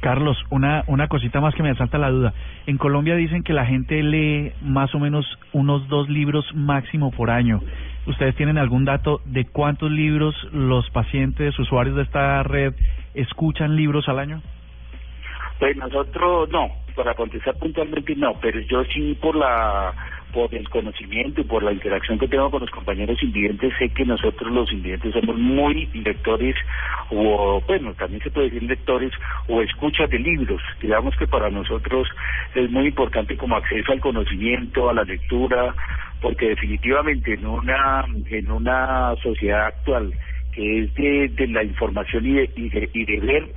[0.00, 2.34] Carlos, una, una cosita más que me asalta la duda.
[2.66, 7.30] En Colombia dicen que la gente lee más o menos unos dos libros máximo por
[7.30, 7.60] año.
[8.06, 12.74] ¿Ustedes tienen algún dato de cuántos libros los pacientes, usuarios de esta red,
[13.14, 14.42] escuchan libros al año?
[15.58, 19.92] Pues nosotros no, para contestar puntualmente no, pero yo sí por la
[20.34, 24.04] por el conocimiento y por la interacción que tengo con los compañeros invidentes, sé que
[24.04, 26.56] nosotros los invidentes somos muy lectores,
[27.10, 29.12] o bueno, también se puede decir lectores
[29.46, 30.60] o escuchas de libros.
[30.82, 32.08] Digamos que para nosotros
[32.56, 35.72] es muy importante como acceso al conocimiento, a la lectura,
[36.20, 40.12] porque definitivamente en una, en una sociedad actual
[40.52, 43.48] que es de, de la información y de, y de, y de ver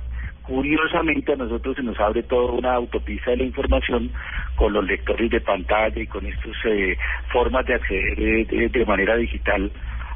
[0.48, 4.10] Curiosamente a nosotros se nos abre toda una autopista de la información
[4.56, 6.96] con los lectores de pantalla y con estas eh,
[7.30, 9.70] formas de acceder eh, de, manera digital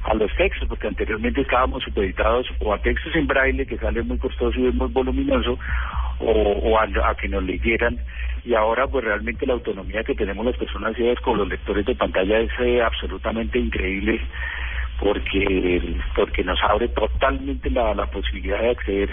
[0.05, 4.17] a los textos, porque anteriormente estábamos supeditados o a textos en braille, que sale muy
[4.17, 5.59] costoso y es muy voluminoso,
[6.19, 7.99] o, o a, a que nos leyeran,
[8.45, 11.95] y ahora pues realmente la autonomía que tenemos las personas ciegas con los lectores de
[11.95, 14.21] pantalla es eh, absolutamente increíble,
[14.99, 19.11] porque porque nos abre totalmente la, la posibilidad de acceder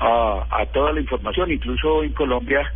[0.00, 2.70] a, a toda la información, incluso en Colombia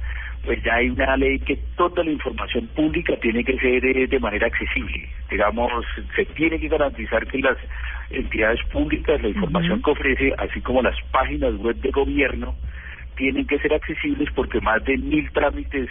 [0.47, 4.21] pues ya hay una ley que toda la información pública tiene que ser eh, de
[4.21, 5.09] manera accesible.
[5.29, 5.73] Digamos,
[6.15, 7.59] se tiene que garantizar que las
[8.11, 12.55] entidades públicas, la información que ofrece, así como las páginas web de gobierno,
[13.17, 15.89] tienen que ser accesibles porque más de mil trámites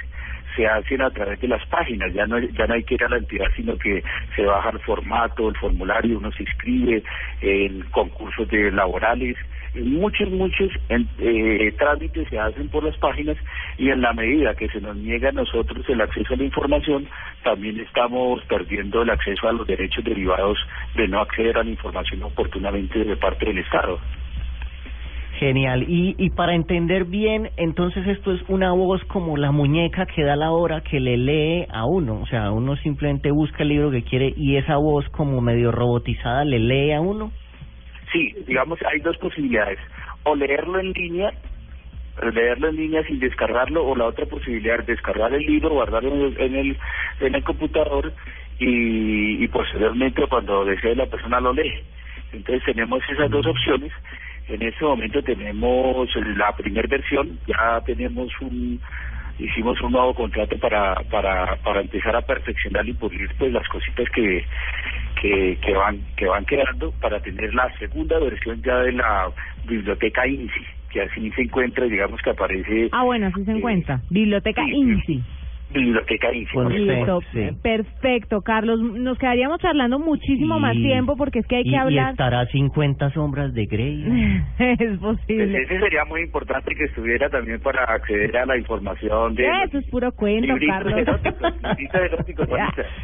[0.55, 3.09] se hacen a través de las páginas, ya no ya no hay que ir a
[3.09, 4.03] la entidad, sino que
[4.35, 7.03] se baja el formato, el formulario, uno se inscribe
[7.41, 9.35] en concursos de laborales,
[9.75, 13.37] muchos, muchos eh, trámites se hacen por las páginas
[13.77, 17.07] y en la medida que se nos niega a nosotros el acceso a la información,
[17.43, 20.57] también estamos perdiendo el acceso a los derechos derivados
[20.95, 23.99] de no acceder a la información oportunamente de parte del Estado.
[25.39, 25.83] Genial.
[25.89, 30.35] Y, y para entender bien, entonces esto es una voz como la muñeca que da
[30.37, 32.21] la hora que le lee a uno.
[32.21, 36.45] O sea, uno simplemente busca el libro que quiere y esa voz como medio robotizada
[36.45, 37.31] le lee a uno.
[38.13, 39.79] Sí, digamos, hay dos posibilidades.
[40.23, 41.33] O leerlo en línea,
[42.33, 46.21] leerlo en línea sin descargarlo, o la otra posibilidad es descargar el libro, guardarlo en
[46.21, 46.77] el, en el,
[47.19, 48.13] en el computador
[48.57, 51.73] y, y posteriormente cuando desee la persona lo lee.
[52.31, 53.91] Entonces tenemos esas dos opciones.
[54.47, 58.79] En este momento tenemos la primera versión, ya tenemos un
[59.37, 64.07] hicimos un nuevo contrato para para para empezar a perfeccionar y pulir pues las cositas
[64.11, 64.45] que
[65.21, 69.27] que que van que van quedando para tener la segunda versión ya de la
[69.65, 73.99] biblioteca INSI que así se encuentra digamos que aparece Ah, bueno, así se encuentra.
[74.09, 74.71] Biblioteca Sí.
[74.71, 75.23] INSI.
[75.79, 76.31] Biblioteca.
[76.31, 77.19] Listo,
[77.61, 78.79] perfecto, Carlos.
[78.81, 82.11] Nos quedaríamos charlando muchísimo más Y- tiempo porque es que hay y, que y hablar.
[82.11, 84.03] estará 50 sombras de Grey.
[84.59, 85.57] es Pues posible.
[85.63, 89.85] ese sería muy importante que estuviera también para acceder a la información de Eso es
[89.89, 90.93] puro cuento, Carlos.
[90.97, 91.53] eróticos,
[91.93, 92.47] eróticos.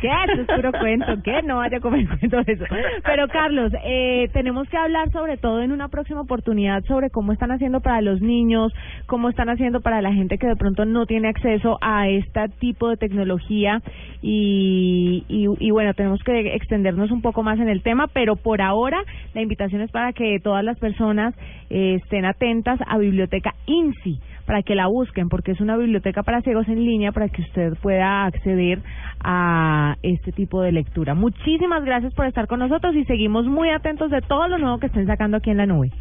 [0.02, 0.08] ¿Qué?
[0.32, 1.06] Eso es puro cuento.
[1.24, 1.42] ¿Qué?
[1.44, 2.66] No vaya a comer cuento de eso.
[3.04, 7.52] Pero, Carlos, eh, tenemos que hablar sobre todo en una próxima oportunidad sobre cómo están
[7.52, 8.74] haciendo para los niños,
[9.08, 12.88] cómo están haciendo para la gente que de pronto no tiene acceso a este tipo
[12.88, 13.82] de tecnología
[14.22, 18.62] y, y, y bueno, tenemos que extendernos un poco más en el tema, pero por
[18.62, 21.36] ahora la invitación es para que todas las personas
[21.70, 26.42] eh, estén atentas a Biblioteca INSI para que la busquen, porque es una biblioteca para
[26.42, 28.80] ciegos en línea para que usted pueda acceder
[29.24, 31.14] a este tipo de lectura.
[31.14, 34.88] Muchísimas gracias por estar con nosotros y seguimos muy atentos de todo lo nuevo que
[34.88, 35.92] estén sacando aquí en la nube.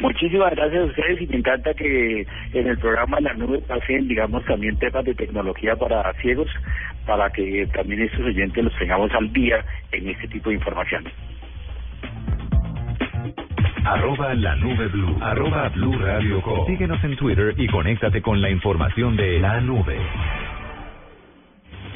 [0.00, 4.44] Muchísimas gracias a ustedes y me encanta que en el programa La Nube pasen, digamos,
[4.44, 6.48] también temas de tecnología para ciegos,
[7.06, 11.04] para que también estos oyentes los tengamos al día en este tipo de información.
[13.84, 15.16] Arroba la nube blue.
[15.20, 16.66] Arroba blue radio com.
[16.66, 19.96] Síguenos en Twitter y conéctate con la información de la nube.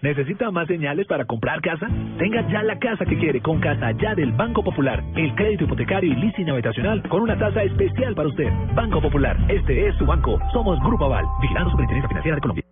[0.00, 1.88] ¿Necesita más señales para comprar casa?
[2.18, 5.02] Tenga ya la casa que quiere con Casa Ya del Banco Popular.
[5.16, 8.48] El crédito hipotecario y leasing habitacional con una tasa especial para usted.
[8.74, 10.38] Banco Popular, este es su banco.
[10.52, 12.64] Somos Grupo Aval, vigilando Superintendencia Financiera de Colombia.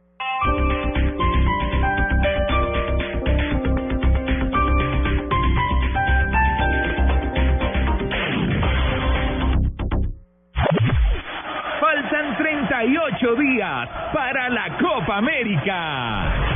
[11.81, 16.56] Faltan 38 días para la Copa América.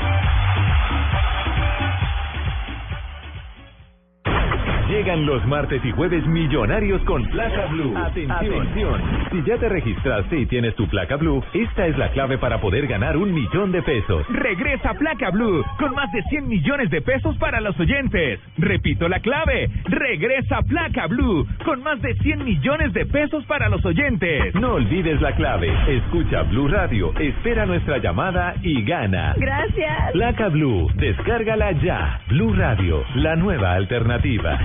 [4.91, 7.95] Llegan los martes y jueves millonarios con placa blue.
[7.95, 9.01] Atención.
[9.31, 12.87] Si ya te registraste y tienes tu placa blue, esta es la clave para poder
[12.87, 14.27] ganar un millón de pesos.
[14.27, 18.41] Regresa Placa Blue con más de 100 millones de pesos para los oyentes.
[18.57, 19.69] Repito la clave.
[19.85, 24.53] Regresa Placa Blue con más de 100 millones de pesos para los oyentes.
[24.55, 25.71] No olvides la clave.
[25.87, 29.35] Escucha Blue Radio, espera nuestra llamada y gana.
[29.37, 30.11] Gracias.
[30.11, 32.19] Placa Blue, descárgala ya.
[32.27, 34.59] Blue Radio, la nueva alternativa.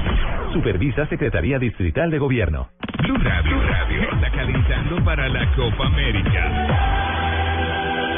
[0.52, 2.68] Supervisa Secretaría Distrital de Gobierno.
[3.02, 7.46] Blue Radio, Radio está calentando para la Copa América.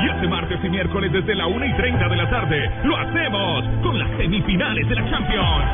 [0.01, 3.65] Y este martes y miércoles desde la 1 y 30 de la tarde lo hacemos
[3.83, 5.65] con las semifinales de la Champions.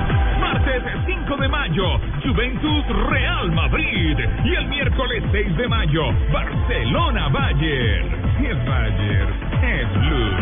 [0.40, 4.18] Martes 5 de mayo, Juventus Real Madrid.
[4.44, 8.08] Y el miércoles 6 de mayo, Barcelona Bayern.
[8.42, 10.32] Es Bayern, es Blue.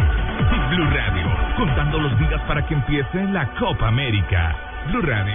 [0.52, 4.56] Y Blue Radio, contando los días para que empiece la Copa América.
[4.88, 5.34] Blue Radio,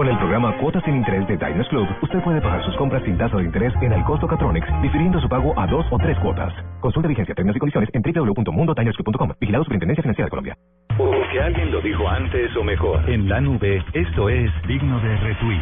[0.00, 3.18] Con el programa Cuotas sin Interés de Diners Club, usted puede pagar sus compras sin
[3.18, 6.54] tasa de interés en el costo Catronics, difiriendo su pago a dos o tres cuotas.
[6.80, 9.32] Consulta vigencia, términos y condiciones en www.mundotinersclub.com.
[9.38, 10.56] Vigilado Superintendencia Financiera de Colombia.
[10.96, 13.10] Porque alguien lo dijo antes o mejor.
[13.10, 15.60] En la nube, esto es digno de retweet.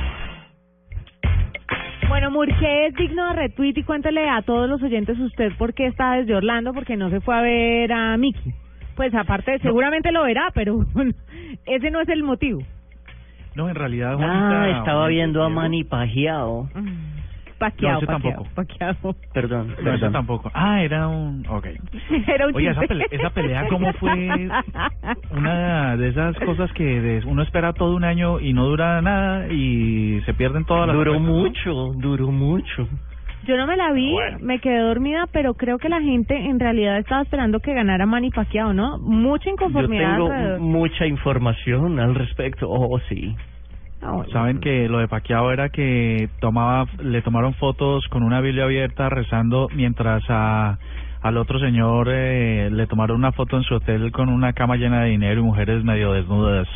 [2.09, 3.73] Bueno, Mur, ¿qué es digno de retweet?
[3.75, 7.21] Y cuéntele a todos los oyentes usted por qué está desde Orlando, porque no se
[7.21, 8.55] fue a ver a Mickey.
[8.95, 10.79] Pues aparte, seguramente lo verá, pero
[11.67, 12.61] ese no es el motivo.
[13.59, 15.49] No, en realidad, Ah, estaba Juanita, viendo a.
[15.51, 16.69] Manny pajeado.
[17.59, 18.55] Paqueado, No, ese paqueado, tampoco.
[18.55, 19.17] paqueado.
[19.35, 20.13] Perdón, No, ese perdón.
[20.13, 20.51] tampoco.
[20.55, 21.45] Ah, era un...
[21.49, 21.67] Ok.
[22.29, 24.49] Era un Oye, esa pelea, esa pelea cómo fue
[25.33, 30.21] una de esas cosas que uno espera todo un año y no dura nada y
[30.25, 31.21] se pierden todas las Duró ¿no?
[31.21, 32.87] mucho, duró mucho.
[33.49, 36.99] Yo no me la vi, me quedé dormida, pero creo que la gente en realidad
[36.99, 38.99] estaba esperando que ganara Manny Pacquiao, ¿no?
[38.99, 40.61] Mucha Yo inconformidad tengo alrededor.
[40.61, 42.69] mucha información al respecto.
[42.69, 43.35] Oh, sí.
[44.33, 49.09] Saben que lo de Paquiao era que tomaba, le tomaron fotos con una Biblia abierta
[49.09, 50.79] rezando mientras a
[51.23, 55.03] al otro señor eh, le tomaron una foto en su hotel con una cama llena
[55.03, 56.69] de dinero y mujeres medio desnudas.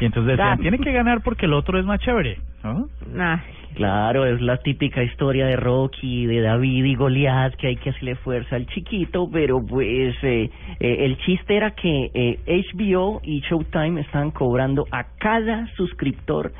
[0.00, 2.88] Y entonces decían, tiene que ganar porque el otro es más chévere, ¿no?
[3.18, 3.42] Ah,
[3.74, 8.16] Claro, es la típica historia de Rocky, de David y Goliat, que hay que hacerle
[8.16, 14.00] fuerza al chiquito, pero pues eh, eh, el chiste era que eh, HBO y Showtime
[14.00, 16.52] están cobrando a cada suscriptor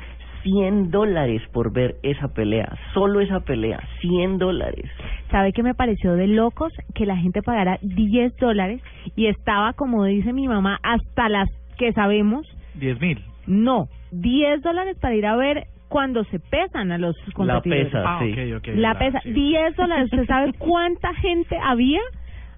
[0.43, 4.89] 100 dólares por ver esa pelea, solo esa pelea, 100 dólares.
[5.29, 6.71] ¿Sabe qué me pareció de locos?
[6.95, 8.81] Que la gente pagara 10 dólares
[9.17, 13.19] y estaba, como dice mi mamá, hasta las que sabemos, Diez mil.
[13.49, 17.87] No, 10 dólares para ir a ver cuando se pesan a los competidores.
[17.87, 18.31] pesa, Ah, sí.
[18.31, 19.31] ok, ok, La pesa, sí.
[19.31, 20.05] 10 dólares.
[20.11, 21.99] ¿Usted sabe cuánta gente había?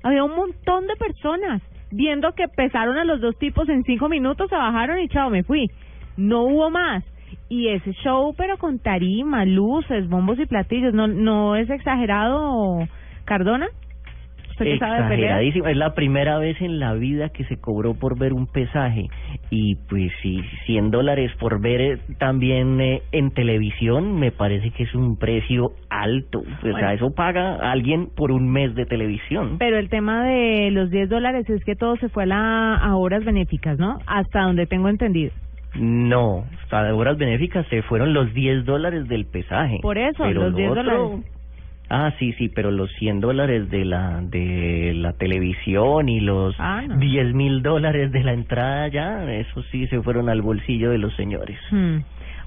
[0.04, 1.62] Había un montón de personas
[1.92, 5.44] viendo que pesaron a los dos tipos en cinco minutos, se bajaron y chao, me
[5.44, 5.70] fui.
[6.18, 7.04] No hubo más.
[7.48, 12.80] Y ese show, pero con tarima, luces, bombos y platillos, ¿no no es exagerado,
[13.26, 13.68] Cardona?
[14.64, 18.18] ¿Usted que sabe de es la primera vez en la vida que se cobró por
[18.18, 19.08] ver un pesaje
[19.50, 24.84] y pues sí, 100 dólares por ver eh, también eh, en televisión me parece que
[24.84, 29.58] es un precio alto, o sea, eso paga alguien por un mes de televisión.
[29.60, 32.96] Pero el tema de los 10 dólares es que todo se fue a, la, a
[32.96, 34.00] obras benéficas, ¿no?
[34.08, 35.32] Hasta donde tengo entendido.
[35.76, 39.80] No, hasta horas benéficas se fueron los 10 dólares del pesaje.
[39.82, 41.26] Por eso, Pero los lo 10 otro- dólares.
[41.94, 46.84] Ah, sí, sí, pero los 100 dólares de la de la televisión y los Ah,
[46.88, 46.96] no.
[46.96, 51.14] 10 mil dólares de la entrada ya, eso sí se fueron al bolsillo de los
[51.16, 51.60] señores.
[51.70, 51.98] Hmm.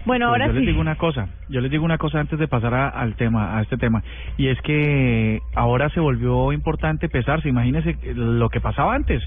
[0.07, 0.59] Bueno, Pues ahora yo sí.
[0.61, 3.59] les digo una cosa, yo les digo una cosa antes de pasar a- al tema,
[3.59, 4.03] a este tema,
[4.39, 7.49] y es que ahora se volvió importante pesarse.
[7.49, 9.23] Imagínense lo que pasaba antes.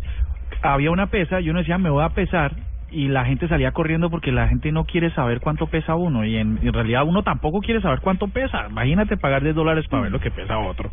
[0.63, 2.53] Había una pesa y uno decía, me voy a pesar,
[2.89, 6.38] y la gente salía corriendo porque la gente no quiere saber cuánto pesa uno, y
[6.38, 8.67] en, realidad uno tampoco quiere saber cuánto pesa.
[8.69, 10.91] Imagínate pagar 10 dólares para ver lo que pesa otro.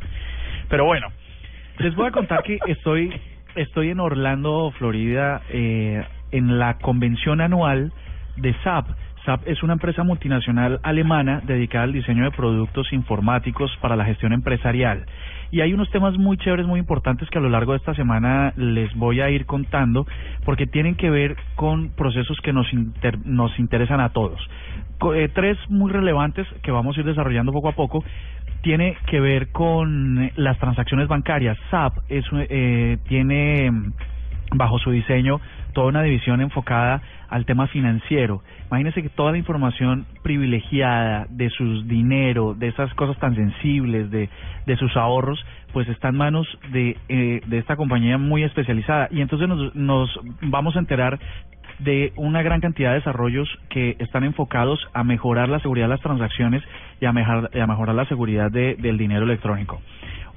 [0.69, 1.09] Pero bueno,
[1.79, 3.13] les voy a contar que estoy
[3.55, 7.93] estoy en Orlando, Florida, eh, en la convención anual
[8.37, 8.89] de SAP.
[9.25, 14.33] SAP es una empresa multinacional alemana dedicada al diseño de productos informáticos para la gestión
[14.33, 15.07] empresarial.
[15.55, 18.53] Y hay unos temas muy chéveres, muy importantes que a lo largo de esta semana
[18.57, 20.05] les voy a ir contando
[20.45, 24.41] porque tienen que ver con procesos que nos, inter- nos interesan a todos.
[25.15, 28.05] Eh, tres muy relevantes que vamos a ir desarrollando poco a poco
[28.63, 31.57] tiene que ver con las transacciones bancarias.
[31.71, 33.71] SAP es, eh, tiene
[34.55, 35.41] bajo su diseño
[35.73, 38.43] toda una división enfocada al tema financiero.
[38.69, 44.29] Imagínense que toda la información privilegiada de sus dinero, de esas cosas tan sensibles, de,
[44.67, 49.09] de sus ahorros, pues está en manos de, eh, de esta compañía muy especializada.
[49.11, 51.19] Y entonces nos, nos vamos a enterar
[51.81, 56.01] de una gran cantidad de desarrollos que están enfocados a mejorar la seguridad de las
[56.01, 56.63] transacciones
[57.01, 59.81] y a mejorar, a mejorar la seguridad de- del dinero electrónico.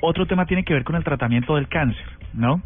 [0.01, 2.61] Otro tema tiene que ver con el tratamiento del cáncer, ¿no?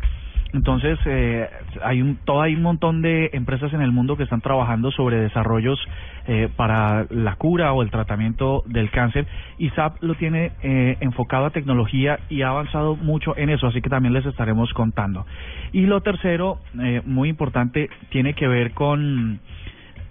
[0.54, 1.50] Entonces, eh,
[1.82, 5.18] hay un, todo hay un montón de empresas en el mundo que están trabajando sobre
[5.18, 5.80] desarrollos
[6.28, 9.26] eh, para la cura o el tratamiento del cáncer
[9.58, 13.82] y SAP lo tiene eh, enfocado a tecnología y ha avanzado mucho en eso, así
[13.82, 15.26] que también les estaremos contando.
[15.72, 19.40] Y lo tercero, eh, muy importante, tiene que ver con,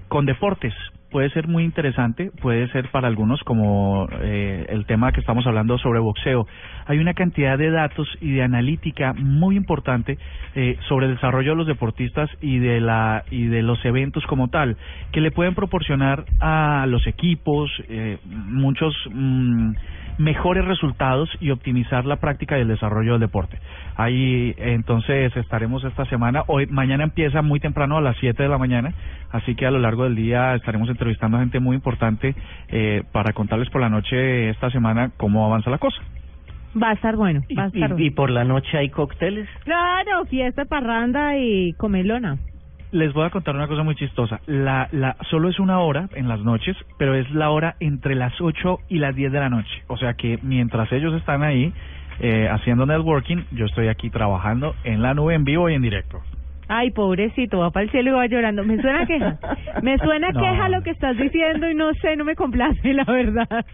[0.08, 0.74] con deportes.
[1.10, 5.76] Puede ser muy interesante, puede ser para algunos como eh, el tema que estamos hablando
[5.78, 6.46] sobre boxeo.
[6.86, 10.18] Hay una cantidad de datos y de analítica muy importante
[10.54, 14.48] eh, sobre el desarrollo de los deportistas y de la y de los eventos como
[14.48, 14.76] tal
[15.10, 19.72] que le pueden proporcionar a los equipos eh, muchos mm,
[20.20, 23.58] mejores resultados y optimizar la práctica y el desarrollo del deporte.
[23.96, 26.42] Ahí entonces estaremos esta semana.
[26.46, 28.92] Hoy mañana empieza muy temprano a las 7 de la mañana,
[29.32, 32.34] así que a lo largo del día estaremos entrevistando a gente muy importante
[32.68, 36.00] eh, para contarles por la noche esta semana cómo avanza la cosa.
[36.80, 38.14] Va a estar bueno, va a Y, estar y bueno.
[38.14, 39.48] por la noche hay cócteles.
[39.64, 42.36] Claro, fiesta, parranda y comelona.
[42.92, 44.40] Les voy a contar una cosa muy chistosa.
[44.46, 48.40] La, la, solo es una hora en las noches, pero es la hora entre las
[48.40, 49.82] 8 y las 10 de la noche.
[49.86, 51.72] O sea que mientras ellos están ahí
[52.18, 56.20] eh, haciendo networking, yo estoy aquí trabajando en la nube en vivo y en directo.
[56.72, 58.62] Ay, pobrecito, va para el cielo y va llorando.
[58.64, 59.38] Me suena queja.
[59.82, 60.40] Me suena No.
[60.40, 63.64] queja lo que estás diciendo y no sé, no me complace, la verdad.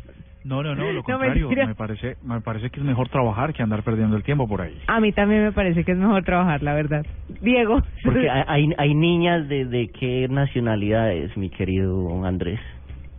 [0.46, 1.48] No, no, no, lo No, contrario.
[1.48, 1.66] mentira.
[1.66, 4.76] me parece, me parece que es mejor trabajar que andar perdiendo el tiempo por ahí.
[4.86, 7.04] A mí también me parece que es mejor trabajar, la verdad.
[7.40, 7.82] Diego.
[8.04, 12.60] Porque hay, hay, niñas de, de qué nacionalidades, mi querido Andrés.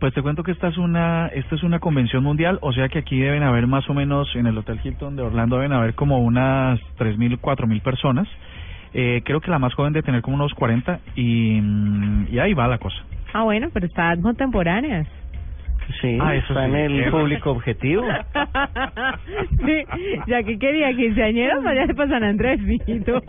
[0.00, 3.00] Pues te cuento que esta es una esta es una convención mundial, o sea que
[3.00, 6.20] aquí deben haber más o menos en el Hotel Hilton de Orlando deben haber como
[6.20, 8.28] unas 3.000, 4.000 personas.
[8.94, 11.60] Eh, creo que la más joven debe tener como unos 40 y,
[12.30, 12.96] y ahí va la cosa.
[13.34, 15.06] Ah, bueno, pero están contemporáneas.
[16.00, 18.02] Sí, Ah, eso está sí, en el público objetivo.
[19.64, 19.84] sí,
[20.26, 23.22] ya que quería quinceañeras, vaya de San Andrés, mijito.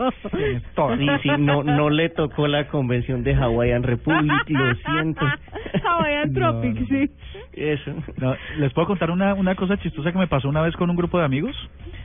[0.98, 5.26] Sí, sí, no, no le tocó la convención de Hawaiian Republic, lo siento.
[5.84, 7.10] Hawaiian Tropic, sí.
[7.52, 7.92] Eso.
[8.18, 10.96] No, Les puedo contar una, una cosa chistosa que me pasó una vez con un
[10.96, 11.56] grupo de amigos.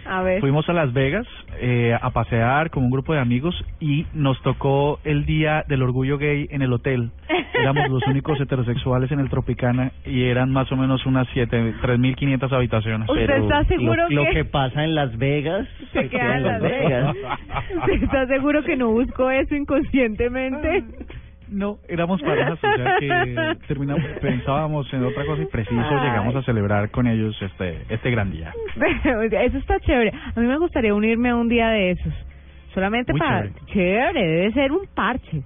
[0.06, 0.40] A ver.
[0.40, 1.26] Fuimos a Las Vegas
[1.60, 6.18] eh, a pasear con un grupo de amigos y nos tocó el día del orgullo
[6.18, 7.12] gay en el hotel.
[7.54, 12.52] Éramos los únicos heterosexuales en el Tropicana y eran más o menos unas siete, 3.500
[12.52, 13.10] habitaciones.
[13.10, 16.44] ¿Usted Pero está seguro lo, lo que- que pasa en Las Vegas Se queda en
[16.44, 17.16] Las Vegas.
[17.92, 20.84] ¿Estás seguro que no buscó eso inconscientemente?
[21.48, 26.08] No, éramos parejas, o sea que terminamos, pensábamos en otra cosa y preciso Ay.
[26.10, 28.52] llegamos a celebrar con ellos este este gran día.
[29.04, 30.12] Eso está chévere.
[30.36, 32.14] A mí me gustaría unirme a un día de esos.
[32.74, 33.48] Solamente Muy para...
[33.68, 34.28] Chévere.
[34.28, 35.44] debe ser un parche.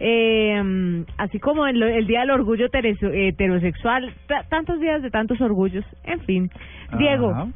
[0.00, 5.40] Eh, así como el, el Día del Orgullo tereso- heterosexual, ta- tantos días de tantos
[5.40, 6.50] orgullos, en fin.
[6.98, 7.50] Diego,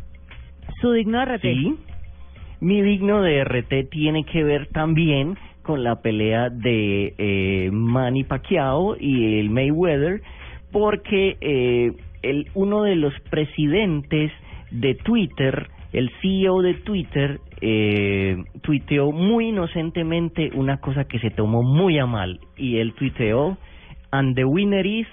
[0.80, 1.42] su digno de RT.
[1.42, 1.76] Sí.
[2.60, 8.96] Mi digno de RT tiene que ver también con la pelea de eh, Manny Pacquiao
[8.98, 10.20] y el Mayweather,
[10.72, 14.32] porque eh, el uno de los presidentes
[14.70, 21.62] de Twitter, el CEO de Twitter, eh, tuiteó muy inocentemente una cosa que se tomó
[21.62, 23.56] muy a mal y él tuiteó
[24.10, 25.06] and the winner is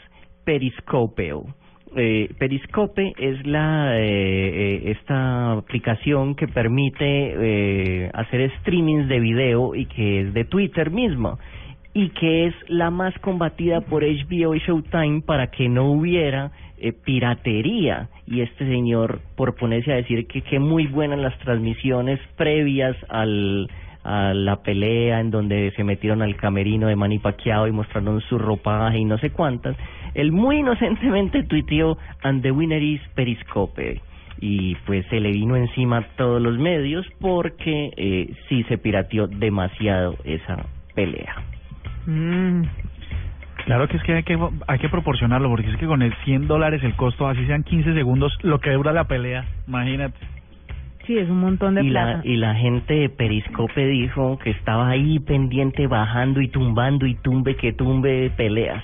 [0.46, 1.46] Periscopeo.
[1.96, 9.76] Eh, Periscope es la eh, eh, esta aplicación que permite eh, hacer streamings de video
[9.76, 11.40] y que es de Twitter mismo
[11.94, 16.52] y que es la más combatida por HBO y Showtime para que no hubiera
[16.82, 22.20] eh, piratería y este señor por ponerse a decir que que muy buenas las transmisiones
[22.38, 23.70] previas al
[24.04, 27.22] a la pelea en donde se metieron al camerino de Manny
[27.68, 29.76] y mostraron su ropaje y no sé cuántas,
[30.14, 34.02] él muy inocentemente tuiteó and the winner is Periscope
[34.42, 39.28] y pues se le vino encima a todos los medios porque eh, sí se pirateó
[39.28, 40.66] demasiado esa
[40.96, 41.36] pelea.
[42.06, 42.64] Mm.
[43.66, 44.38] Claro que es que hay que
[44.68, 47.94] hay que proporcionarlo porque es que con el 100 dólares el costo, así sean 15
[47.94, 50.18] segundos, lo que dura la pelea, imagínate.
[51.06, 52.18] Sí, es un montón de y plata.
[52.18, 57.16] la y la gente de Periscope dijo que estaba ahí pendiente bajando y tumbando y
[57.16, 58.84] tumbe que tumbe peleas.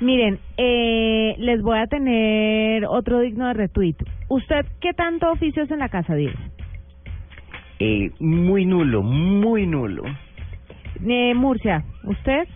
[0.00, 3.96] Miren, eh, les voy a tener otro digno de retweet.
[4.28, 6.38] ¿Usted qué tanto oficios en la casa, Diego?
[7.78, 10.04] Eh, muy nulo, muy nulo.
[11.06, 12.46] Eh, Murcia, ¿usted?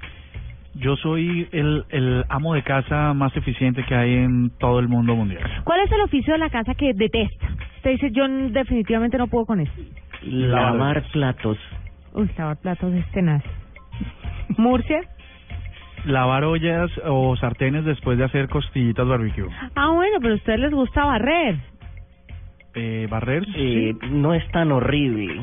[0.79, 5.17] Yo soy el, el amo de casa más eficiente que hay en todo el mundo
[5.17, 5.43] mundial.
[5.65, 7.49] ¿Cuál es el oficio de la casa que detesta?
[7.77, 9.73] Usted dice, yo definitivamente no puedo con eso.
[10.23, 11.59] Lavar platos.
[12.15, 13.43] Uy, lavar platos es tenaz.
[14.57, 15.01] ¿Murcia?
[16.05, 19.49] Lavar ollas o sartenes después de hacer costillitas barbecue.
[19.75, 21.57] Ah, bueno, pero a ustedes les gusta barrer.
[22.75, 25.41] Eh, barrer, Eh, no es tan horrible.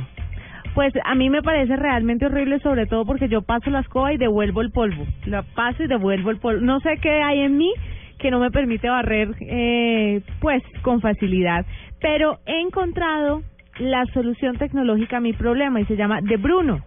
[0.76, 4.18] Pues a mí me parece realmente horrible, sobre todo porque yo paso la escoba y
[4.18, 5.06] devuelvo el polvo.
[5.26, 6.60] La paso y devuelvo el polvo.
[6.60, 7.74] No sé qué hay en mí
[8.20, 11.66] que no me permite barrer, eh, pues, con facilidad.
[12.02, 13.42] Pero he encontrado
[13.80, 16.82] la solución tecnológica a mi problema y se llama De Bruno.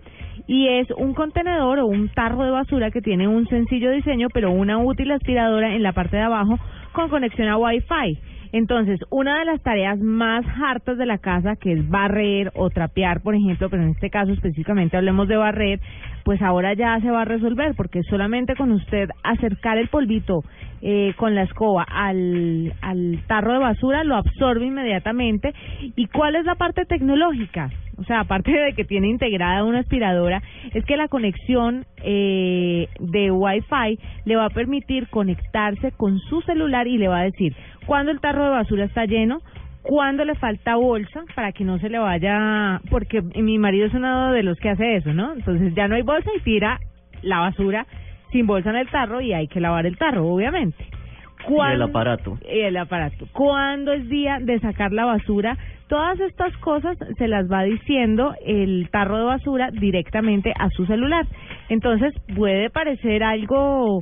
[0.47, 4.51] Y es un contenedor o un tarro de basura que tiene un sencillo diseño, pero
[4.51, 6.59] una útil aspiradora en la parte de abajo
[6.93, 8.19] con conexión a Wi-Fi.
[8.53, 13.21] Entonces, una de las tareas más hartas de la casa, que es barrer o trapear,
[13.21, 15.81] por ejemplo, pero en este caso específicamente hablemos de barrer,
[16.29, 20.45] pues ahora ya se va a resolver, porque solamente con usted acercar el polvito
[20.83, 25.55] eh, con la escoba al, al tarro de basura, lo absorbe inmediatamente.
[25.97, 27.71] ¿Y cuál es la parte tecnológica?
[27.97, 30.43] O sea, aparte de que tiene integrada una aspiradora,
[30.75, 36.89] es que la conexión eh, de Wi-Fi le va a permitir conectarse con su celular
[36.89, 37.57] y le va a decir
[37.89, 39.41] cuando el tarro de basura está lleno,
[39.83, 44.33] cuando le falta bolsa para que no se le vaya, porque mi marido es uno
[44.33, 45.33] de los que hace eso, ¿no?
[45.35, 46.79] Entonces ya no hay bolsa y tira
[47.23, 47.87] la basura
[48.33, 50.85] sin bolsa en el tarro y hay que lavar el tarro, obviamente.
[50.85, 52.39] Y el ¿Cuándo- aparato.
[52.53, 53.27] y el aparato.
[53.33, 55.57] ¿Cuándo es día de sacar la basura?
[55.89, 61.25] Todas estas cosas se las va diciendo el tarro de basura directamente a su celular.
[61.71, 64.01] Entonces puede parecer algo,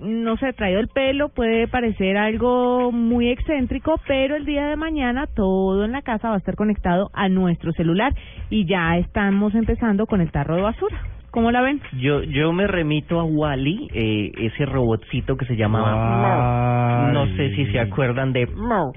[0.00, 5.26] no sé, traído el pelo, puede parecer algo muy excéntrico, pero el día de mañana
[5.26, 8.14] todo en la casa va a estar conectado a nuestro celular
[8.50, 11.00] y ya estamos empezando con el tarro de basura.
[11.30, 11.82] ¿Cómo la ven?
[12.00, 17.12] Yo yo me remito a Wally, eh, ese robotcito que se llamaba Moe.
[17.12, 18.92] No sé si se acuerdan de Moe.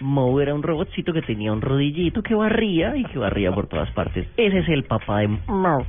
[0.00, 3.90] Moe era un robotcito que tenía un rodillito que barría y que barría por todas
[3.90, 4.26] partes.
[4.36, 5.84] Ese es el papá de Moe.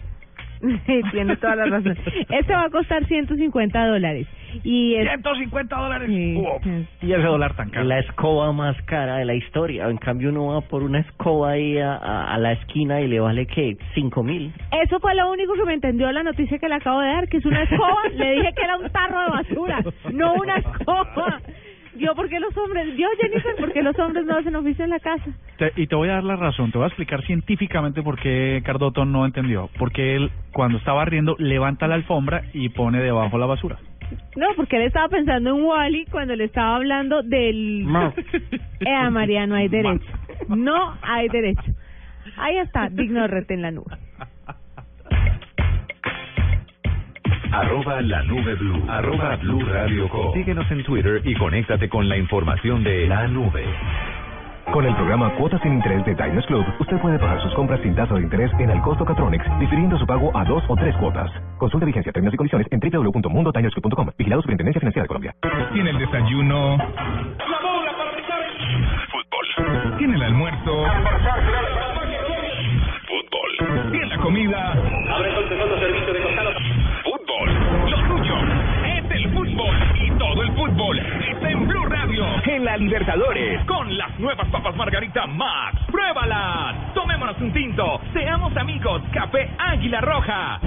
[0.86, 1.98] Sí, tiene toda la razón.
[2.30, 4.28] Este va a costar 150 dólares.
[4.64, 6.08] Y es, 150 dólares.
[6.10, 6.66] Sí, Uf.
[6.68, 7.86] es- Y ese dólar tan caro.
[7.86, 9.88] La escoba más cara de la historia.
[9.90, 13.20] En cambio, uno va por una escoba ahí a, a- a la esquina y le
[13.20, 14.54] vale que cinco mil.
[14.84, 17.38] Eso fue lo único que me entendió la noticia que le acabo de dar, que
[17.38, 17.98] es una escoba.
[18.14, 19.80] Le dije que era un tarro de basura,
[20.14, 21.42] no una escoba.
[21.98, 22.88] Yo, ¿por qué los hombres?
[22.98, 25.26] Yo, Jennifer, ¿por qué los hombres no hacen oficio en la casa?
[25.58, 28.62] Te- y te voy a dar la razón, te voy a explicar científicamente por qué
[28.66, 29.70] Cardoto no entendió.
[29.78, 33.78] Porque él, cuando está barriendo, levanta la alfombra y pone debajo la basura.
[34.36, 37.84] No, porque él estaba pensando en Wally cuando le estaba hablando del...
[38.84, 40.12] Eh, María, no hay derecho.
[40.48, 41.62] No hay derecho.
[42.38, 43.96] Ahí está, digno de rete en la nube.
[47.52, 48.84] Arroba la nube blue.
[48.88, 50.34] Arroba blue radio com.
[50.34, 53.66] Síguenos en Twitter y conéctate con la información de la nube.
[54.72, 57.94] Con el programa Cuotas sin Interés de Diners Club, usted puede pagar sus compras sin
[57.94, 61.30] tasa de interés en el costo Catronics, difiriendo su pago a dos o tres cuotas.
[61.58, 64.12] Consulte vigencia, términos y condiciones en www.mundotinersclub.com.
[64.18, 65.36] Vigilado Superintendencia Financiera de Colombia.
[65.74, 66.78] Tiene el desayuno.
[69.12, 69.98] Fútbol.
[69.98, 70.86] Tiene el almuerzo.
[73.08, 73.92] Fútbol.
[73.92, 74.74] Tiene la comida.
[80.22, 82.24] Todo el fútbol está en Blue Radio.
[82.46, 83.66] En la Libertadores.
[83.66, 85.80] Con las nuevas papas Margarita Max.
[85.92, 86.94] ¡Pruébalas!
[86.94, 88.00] Tomémonos un tinto.
[88.14, 89.02] Seamos amigos.
[89.12, 90.60] Café Águila Roja.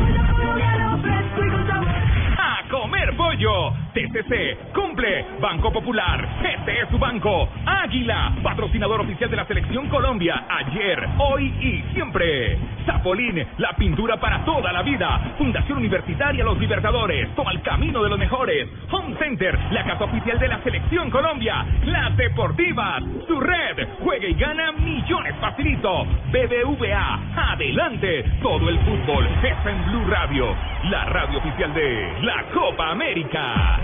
[2.46, 3.72] A comer pollo.
[3.94, 5.24] TCC cumple.
[5.40, 6.28] Banco Popular.
[6.44, 7.48] Este es su banco.
[7.64, 10.44] Águila, patrocinador oficial de la Selección Colombia.
[10.46, 12.58] Ayer, hoy y siempre.
[12.84, 15.34] Zapolín, la pintura para toda la vida.
[15.38, 17.34] Fundación Universitaria Los Libertadores.
[17.34, 18.68] Toma el camino de los mejores.
[18.90, 21.64] Home Center, la casa oficial de la Selección Colombia.
[21.86, 23.88] Las Deportivas, su red.
[24.00, 26.04] Juega y gana millones facilito.
[26.30, 27.20] BBVA,
[27.52, 28.22] adelante.
[28.42, 30.73] Todo el fútbol está en Blue Radio.
[30.90, 33.80] La radio oficial de la Copa América.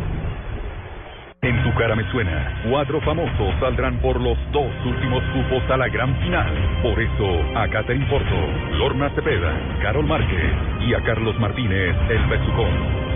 [1.40, 2.60] En tu cara me suena.
[2.68, 6.52] Cuatro famosos saldrán por los dos últimos cupos a la gran final.
[6.82, 8.36] Por eso, a Catherine Porto,
[8.76, 10.52] Lorna Cepeda, Carol Márquez
[10.86, 12.74] y a Carlos Martínez, el Besucón.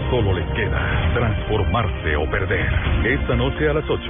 [0.09, 2.72] Solo les queda transformarse o perder.
[3.05, 4.01] Esta noche a las 8.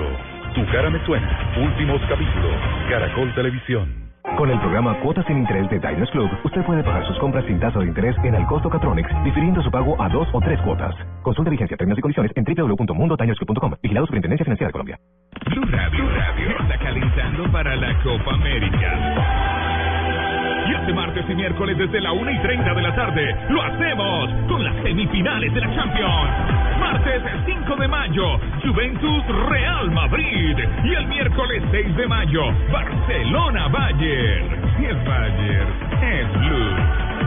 [0.55, 1.53] Tu cara me suena.
[1.57, 2.55] Últimos capítulos.
[2.89, 4.04] Caracol Televisión.
[4.37, 7.61] Con el programa Cuotas sin Interés de Diners Club, usted puede pagar sus compras sin
[7.61, 10.95] tasa de interés en el costo Catronics, difiriendo su pago a dos o tres cuotas.
[11.23, 13.75] Consulte vigencia, términos y condiciones en www.mundotinersclub.com.
[13.81, 14.99] Vigilado Superintendencia Financiera de Colombia.
[15.51, 19.64] Blue Radio está calentando para la Copa América.
[20.85, 24.63] Este martes y miércoles desde la 1 y 30 de la tarde lo hacemos con
[24.63, 26.31] las semifinales de la Champions.
[26.79, 30.59] Martes 5 de mayo, Juventus Real Madrid.
[30.85, 34.77] Y el miércoles 6 de mayo, Barcelona Bayern.
[34.77, 35.69] Si es Bayern,
[36.03, 36.77] es Blue.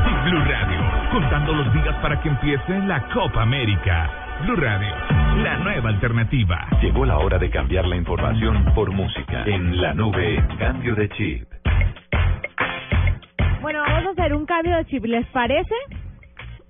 [0.06, 0.80] Y Blue Radio,
[1.12, 4.08] contando los días para que empiece la Copa América.
[4.44, 4.94] Blue Radio,
[5.42, 6.68] la nueva alternativa.
[6.80, 9.46] Llegó la hora de cambiar la información por música.
[9.48, 11.67] En la nube, cambio de chip.
[13.62, 15.74] Bueno, vamos a hacer un cambio de chip, ¿les parece?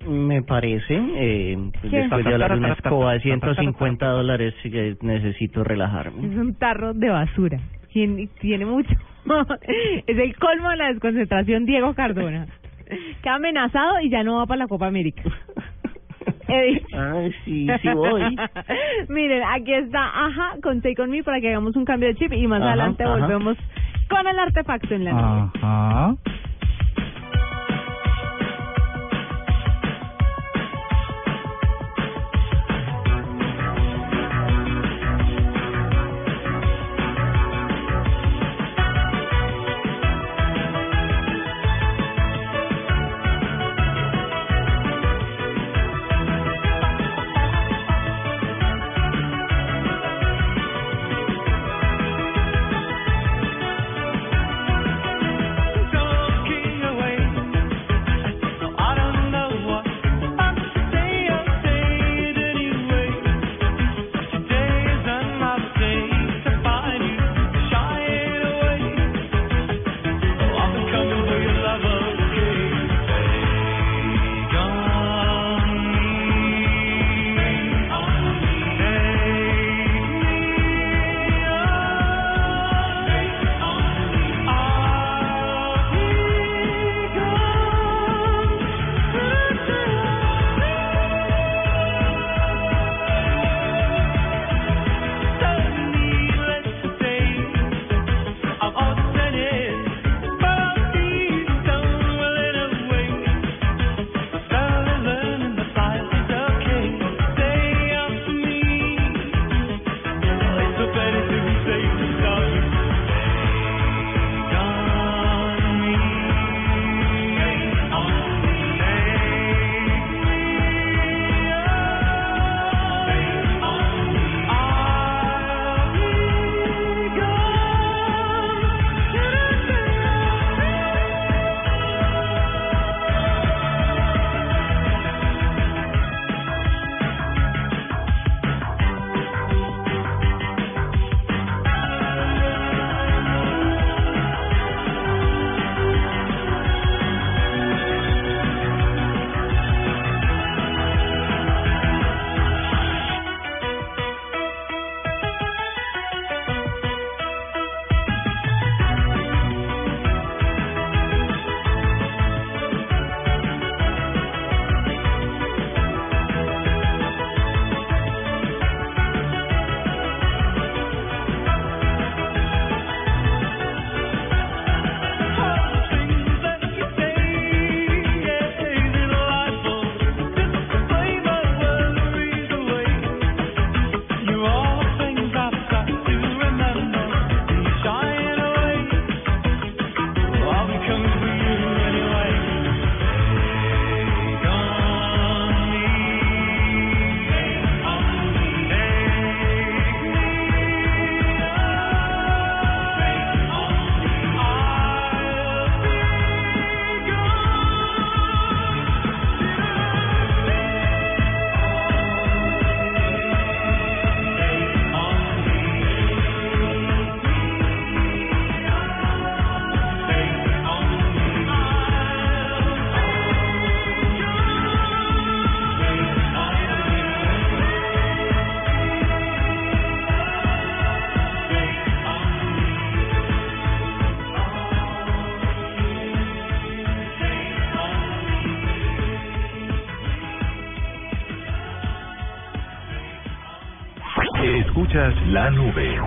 [0.07, 1.97] Me parece, eh, pues ¿Qué?
[1.99, 4.53] después de hablar de una escoba de 150 dólares,
[5.01, 6.27] necesito relajarme.
[6.31, 7.59] Es un tarro de basura.
[7.91, 8.93] Tiene, tiene mucho.
[10.07, 12.47] es el colmo de la desconcentración Diego Cardona.
[13.21, 15.23] Queda amenazado y ya no va para la Copa América.
[15.23, 15.37] Dicho.
[16.97, 18.37] Ay, sí, sí voy.
[19.09, 22.31] Miren, aquí está Aja con Take On Me para que hagamos un cambio de chip
[22.31, 23.17] y más Ajá, adelante ajá.
[23.17, 23.57] volvemos
[24.09, 25.49] con el artefacto en la nube.
[25.61, 26.15] Ajá.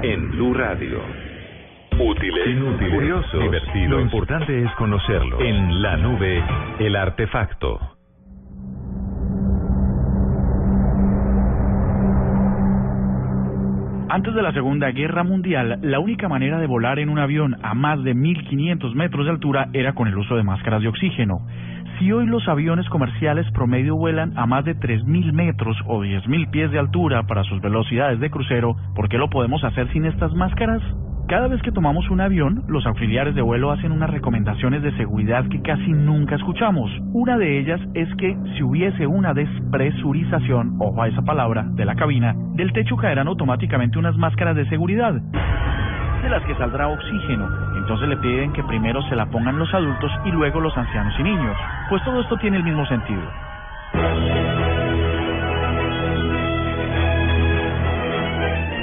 [0.03, 1.01] En Blue Radio.
[1.99, 3.91] Útiles, inútiles, curiosos, divertidos.
[3.91, 5.41] Lo importante es conocerlo.
[5.41, 6.43] En la nube,
[6.79, 7.79] el artefacto.
[14.09, 17.75] Antes de la Segunda Guerra Mundial, la única manera de volar en un avión a
[17.75, 21.47] más de 1500 metros de altura era con el uso de máscaras de oxígeno.
[22.01, 26.71] Si hoy los aviones comerciales promedio vuelan a más de 3.000 metros o 10.000 pies
[26.71, 30.81] de altura para sus velocidades de crucero, ¿por qué lo podemos hacer sin estas máscaras?
[31.29, 35.47] Cada vez que tomamos un avión, los auxiliares de vuelo hacen unas recomendaciones de seguridad
[35.51, 36.91] que casi nunca escuchamos.
[37.13, 41.97] Una de ellas es que si hubiese una despresurización, ojo a esa palabra, de la
[41.97, 45.21] cabina, del techo caerán automáticamente unas máscaras de seguridad
[46.23, 47.49] de las que saldrá oxígeno.
[47.77, 51.23] Entonces le piden que primero se la pongan los adultos y luego los ancianos y
[51.23, 51.57] niños.
[51.89, 53.23] Pues todo esto tiene el mismo sentido.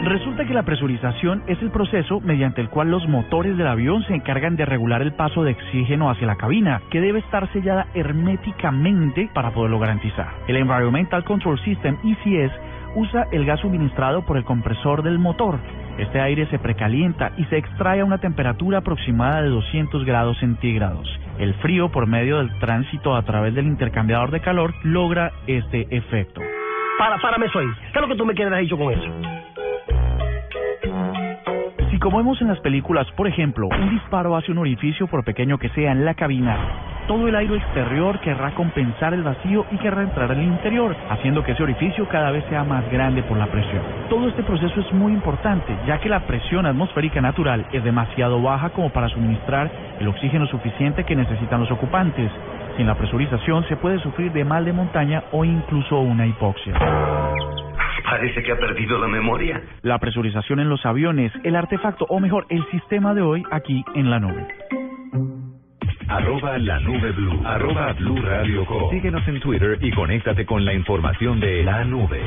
[0.07, 4.15] Resulta que la presurización es el proceso mediante el cual los motores del avión se
[4.15, 9.29] encargan de regular el paso de oxígeno hacia la cabina, que debe estar sellada herméticamente
[9.33, 10.29] para poderlo garantizar.
[10.47, 12.53] El Environmental Control System ECS
[12.95, 15.59] usa el gas suministrado por el compresor del motor.
[15.98, 21.08] Este aire se precalienta y se extrae a una temperatura aproximada de 200 grados centígrados.
[21.39, 26.41] El frío, por medio del tránsito a través del intercambiador de calor, logra este efecto.
[27.00, 27.68] Para, párame eso ahí.
[27.91, 29.38] ¿Qué es lo que tú me quieres dicho con eso?
[31.89, 35.58] Si como vemos en las películas, por ejemplo, un disparo hace un orificio por pequeño
[35.58, 36.58] que sea en la cabina,
[37.08, 41.53] todo el aire exterior querrá compensar el vacío y querrá entrar al interior, haciendo que
[41.53, 43.82] ese orificio cada vez sea más grande por la presión.
[44.10, 48.70] Todo este proceso es muy importante, ya que la presión atmosférica natural es demasiado baja
[48.70, 52.32] como para suministrar el oxígeno suficiente que necesitan los ocupantes.
[52.76, 56.74] Sin la presurización se puede sufrir de mal de montaña o incluso una hipoxia.
[58.03, 59.62] Parece que ha perdido la memoria.
[59.82, 64.10] La presurización en los aviones, el artefacto, o mejor, el sistema de hoy aquí en
[64.10, 64.47] la nube.
[66.10, 67.41] Arroba la nube blue.
[67.45, 68.89] Arroba blue radio com.
[68.91, 72.22] Síguenos en Twitter y conéctate con la información de la nube.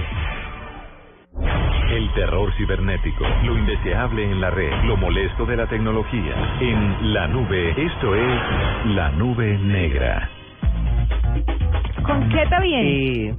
[1.90, 6.58] El terror cibernético, lo indeseable en la red, lo molesto de la tecnología.
[6.60, 8.40] En la nube, esto es
[8.94, 10.28] la nube negra.
[12.02, 13.28] ¿Con qué te viene?
[13.28, 13.34] Eh,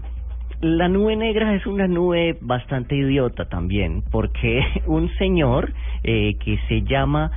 [0.62, 5.72] la nube negra es una nube bastante idiota también, porque un señor
[6.04, 7.30] eh, que se llama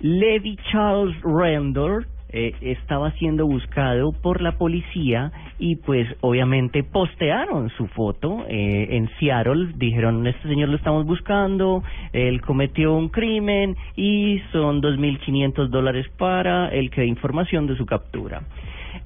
[0.00, 5.30] Levi Charles Randall eh, estaba siendo buscado por la policía
[5.60, 11.84] y pues obviamente postearon su foto eh, en Seattle, dijeron este señor lo estamos buscando,
[12.12, 17.86] él cometió un crimen y son 2.500 dólares para el que dé información de su
[17.86, 18.42] captura.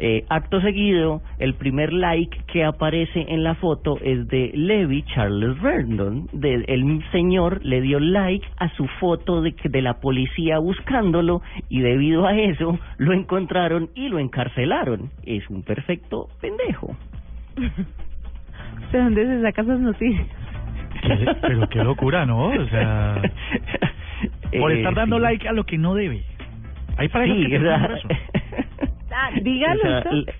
[0.00, 5.60] Eh, acto seguido, el primer like que aparece en la foto es de Levi Charles
[5.60, 6.28] Vernon.
[6.32, 11.80] De, el señor le dio like a su foto de, de la policía buscándolo y
[11.80, 15.10] debido a eso lo encontraron y lo encarcelaron.
[15.24, 16.96] Es un perfecto pendejo.
[18.92, 20.26] ¿De dónde se saca esas noticias?
[21.02, 21.26] ¿Qué?
[21.42, 22.46] Pero qué locura, ¿no?
[22.48, 23.20] O sea,
[24.60, 25.22] por Eh, estar dando sí.
[25.22, 26.22] like a lo que no debe.
[26.96, 28.08] Hay parejas Sí, que eso.
[29.20, 29.80] Ah, dígalo.
[29.80, 30.10] O sea, usted.
[30.12, 30.34] le-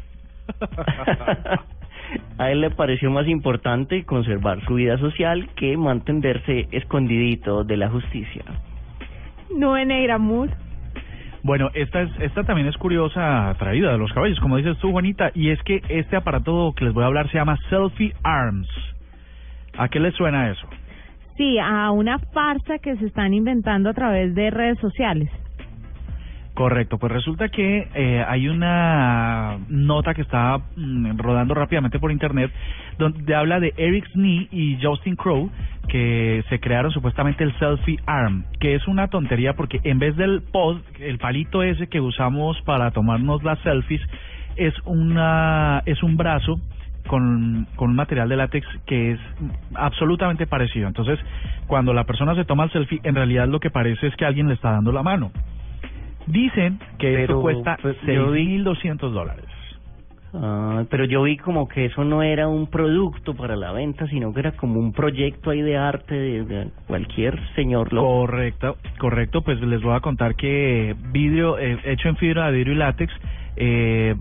[2.39, 7.89] a él le pareció más importante conservar su vida social que mantenerse escondidito de la
[7.91, 8.45] justicia.
[9.57, 10.51] Nube negra, mus.
[11.43, 15.31] Bueno, esta es, esta también es curiosa traída de los caballos, como dices tú, Juanita,
[15.35, 18.69] y es que este aparato que les voy a hablar se llama Selfie Arms.
[19.77, 20.67] ¿A qué les suena eso?
[21.37, 25.31] Sí, a una farsa que se están inventando a través de redes sociales.
[26.59, 32.51] Correcto, pues resulta que eh, hay una nota que está mm, rodando rápidamente por internet
[32.99, 35.53] donde habla de Eric Snee y Justin Crow
[35.87, 40.43] que se crearon supuestamente el selfie arm, que es una tontería porque en vez del
[40.43, 44.03] pod, el palito ese que usamos para tomarnos las selfies,
[44.57, 46.59] es una es un brazo
[47.07, 49.21] con, con un material de látex que es
[49.75, 50.89] absolutamente parecido.
[50.89, 51.21] Entonces,
[51.69, 54.49] cuando la persona se toma el selfie, en realidad lo que parece es que alguien
[54.49, 55.31] le está dando la mano.
[56.31, 59.47] Dicen que esto cuesta pues, yo vi- 6.200 dólares.
[60.35, 64.33] Ah, pero yo vi como que eso no era un producto para la venta, sino
[64.35, 68.07] que era como un proyecto ahí de arte de, de cualquier señor loco.
[68.07, 69.41] Correcto, correcto.
[69.41, 73.13] Pues les voy a contar que vidrio eh, hecho en fibra de vidrio y látex
[73.57, 74.15] eh,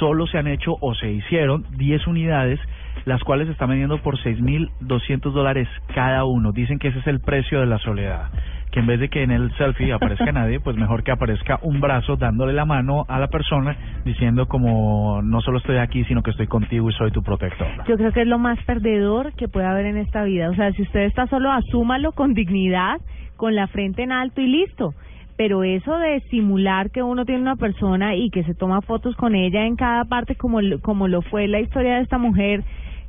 [0.00, 2.58] solo se han hecho o se hicieron 10 unidades,
[3.04, 6.50] las cuales se están vendiendo por 6.200 dólares cada uno.
[6.50, 8.30] Dicen que ese es el precio de la soledad.
[8.72, 11.80] Que en vez de que en el selfie aparezca nadie, pues mejor que aparezca un
[11.80, 16.30] brazo dándole la mano a la persona diciendo como no solo estoy aquí, sino que
[16.30, 17.68] estoy contigo y soy tu protector.
[17.86, 20.50] Yo creo que es lo más perdedor que puede haber en esta vida.
[20.50, 22.96] O sea, si usted está solo, asúmalo con dignidad,
[23.36, 24.94] con la frente en alto y listo.
[25.36, 29.34] Pero eso de simular que uno tiene una persona y que se toma fotos con
[29.34, 32.62] ella en cada parte, como, lo- como lo fue la historia de esta mujer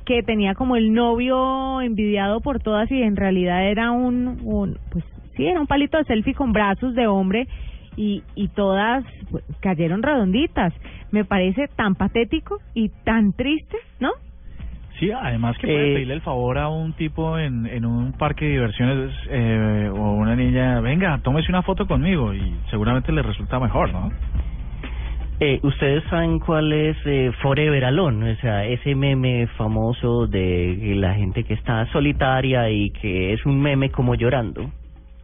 [0.05, 5.05] que tenía como el novio envidiado por todas y en realidad era un, un pues
[5.35, 7.47] sí, era un palito de selfie con brazos de hombre
[7.95, 10.73] y, y todas pues, cayeron redonditas.
[11.11, 14.09] Me parece tan patético y tan triste, ¿no?
[14.99, 18.45] Sí, además que puede Eh, pedirle el favor a un tipo en, en un parque
[18.45, 23.59] de diversiones eh, o una niña, venga, tómese una foto conmigo y seguramente le resulta
[23.59, 24.11] mejor, ¿no?
[25.39, 28.33] Eh, ¿Ustedes saben cuál es eh, Forever Alone?
[28.33, 33.59] O sea, ese meme famoso de la gente que está solitaria y que es un
[33.59, 34.69] meme como llorando.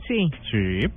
[0.09, 0.31] Sí.
[0.49, 0.87] Sí.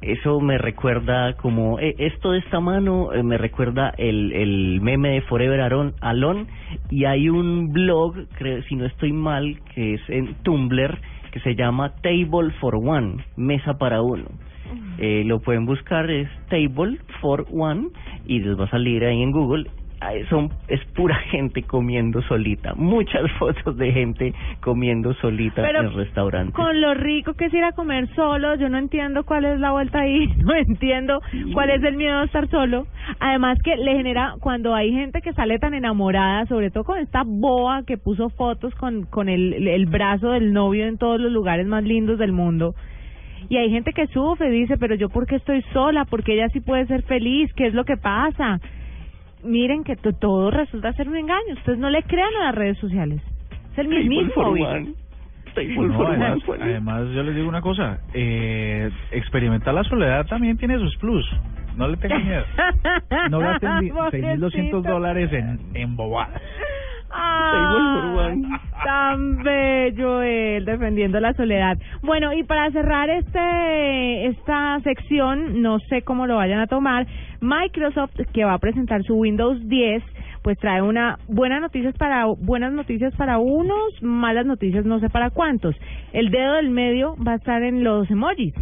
[0.00, 5.10] Eso me recuerda como eh, esto de esta mano eh, me recuerda el, el meme
[5.10, 6.46] de Forever Alone, Alone
[6.88, 10.98] y hay un blog, creo, si no estoy mal, que es en Tumblr
[11.30, 14.26] que se llama Table for One, mesa para uno.
[14.98, 17.88] Eh, lo pueden buscar es Table for One
[18.26, 19.68] y les va a salir ahí en Google.
[20.28, 26.54] Son, es pura gente comiendo solita, muchas fotos de gente comiendo solita Pero en restaurantes.
[26.54, 29.72] Con lo rico que es ir a comer solo, yo no entiendo cuál es la
[29.72, 31.20] vuelta ahí, no entiendo
[31.52, 32.86] cuál es el miedo a estar solo.
[33.20, 37.22] Además que le genera, cuando hay gente que sale tan enamorada, sobre todo con esta
[37.24, 41.66] boa que puso fotos con, con el, el brazo del novio en todos los lugares
[41.66, 42.74] más lindos del mundo.
[43.48, 46.60] Y hay gente que sufre, dice, pero yo por qué estoy sola, porque ella sí
[46.60, 48.60] puede ser feliz, ¿qué es lo que pasa?
[49.42, 52.78] Miren que to- todo resulta ser un engaño, ustedes no le crean a las redes
[52.78, 53.20] sociales.
[53.72, 54.08] Es el mismo.
[55.88, 60.96] No, además, además, yo les digo una cosa, eh, experimentar la soledad también tiene sus
[60.96, 61.28] plus.
[61.76, 62.44] No le tengan miedo.
[63.30, 64.82] No gasten di- 6.200 Pobrecito.
[64.82, 66.40] dólares en, en bobadas.
[68.84, 71.76] Tan bello él defendiendo la soledad.
[72.02, 77.06] Bueno, y para cerrar este esta sección, no sé cómo lo vayan a tomar,
[77.40, 80.02] Microsoft que va a presentar su Windows 10,
[80.42, 85.30] pues trae una buenas noticias para buenas noticias para unos, malas noticias no sé para
[85.30, 85.76] cuántos.
[86.12, 88.54] El dedo del medio va a estar en los emojis.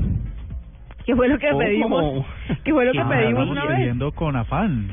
[1.07, 2.24] ¿Qué fue lo que pedimos?
[2.62, 4.14] ¿Qué fue lo que Ah, pedimos estamos una vez?
[4.14, 4.88] con afán.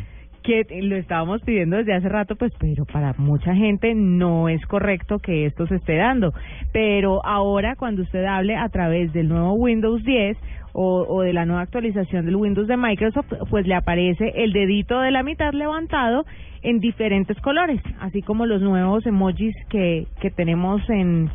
[0.47, 5.19] Que lo estábamos pidiendo desde hace rato, pues, pero para mucha gente no es correcto
[5.19, 6.33] que esto se esté dando.
[6.71, 10.37] Pero ahora, cuando usted hable a través del nuevo Windows 10
[10.71, 15.01] o, o de la nueva actualización del Windows de Microsoft, pues le aparece el dedito
[15.01, 16.23] de la mitad levantado
[16.61, 21.29] en diferentes colores, así como los nuevos emojis que, que tenemos en,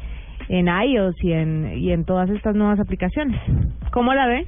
[0.48, 3.38] en iOS y en, y en todas estas nuevas aplicaciones.
[3.92, 4.46] ¿Cómo la ve?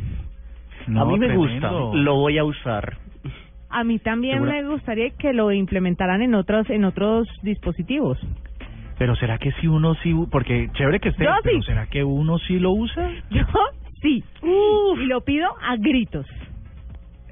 [0.87, 1.89] a mí me tremendo.
[1.91, 3.04] gusta, lo voy a usar.
[3.75, 8.19] A mí también Segura- me gustaría que lo implementaran en otros en otros dispositivos.
[8.99, 11.67] Pero será que si uno sí, porque chévere que esté, Yo pero sí.
[11.67, 13.11] será que uno sí lo usa?
[13.31, 13.43] Yo
[14.01, 14.23] sí.
[14.43, 16.27] Y lo pido a gritos.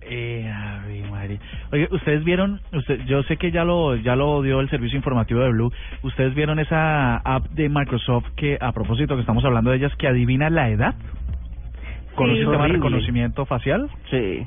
[0.04, 1.38] Eh, Ave María.
[1.72, 5.40] Oye, ustedes vieron, usted, yo sé que ya lo ya lo dio el servicio informativo
[5.40, 5.72] de Blue.
[6.02, 10.08] Ustedes vieron esa app de Microsoft que a propósito que estamos hablando de ellas que
[10.08, 10.96] adivina la edad
[12.16, 13.88] con un sistema de reconocimiento facial.
[14.10, 14.44] Sí.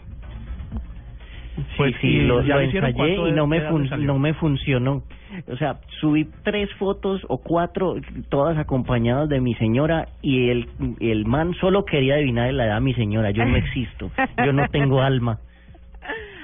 [1.77, 5.03] Pues, sí, sí, ¿y lo, ya lo ensayé y no me, fun- no me funcionó.
[5.47, 7.95] O sea, subí tres fotos o cuatro,
[8.29, 10.67] todas acompañadas de mi señora y el,
[10.99, 13.31] el man solo quería adivinar la edad de mi señora.
[13.31, 14.11] Yo no existo,
[14.43, 15.39] yo no tengo alma.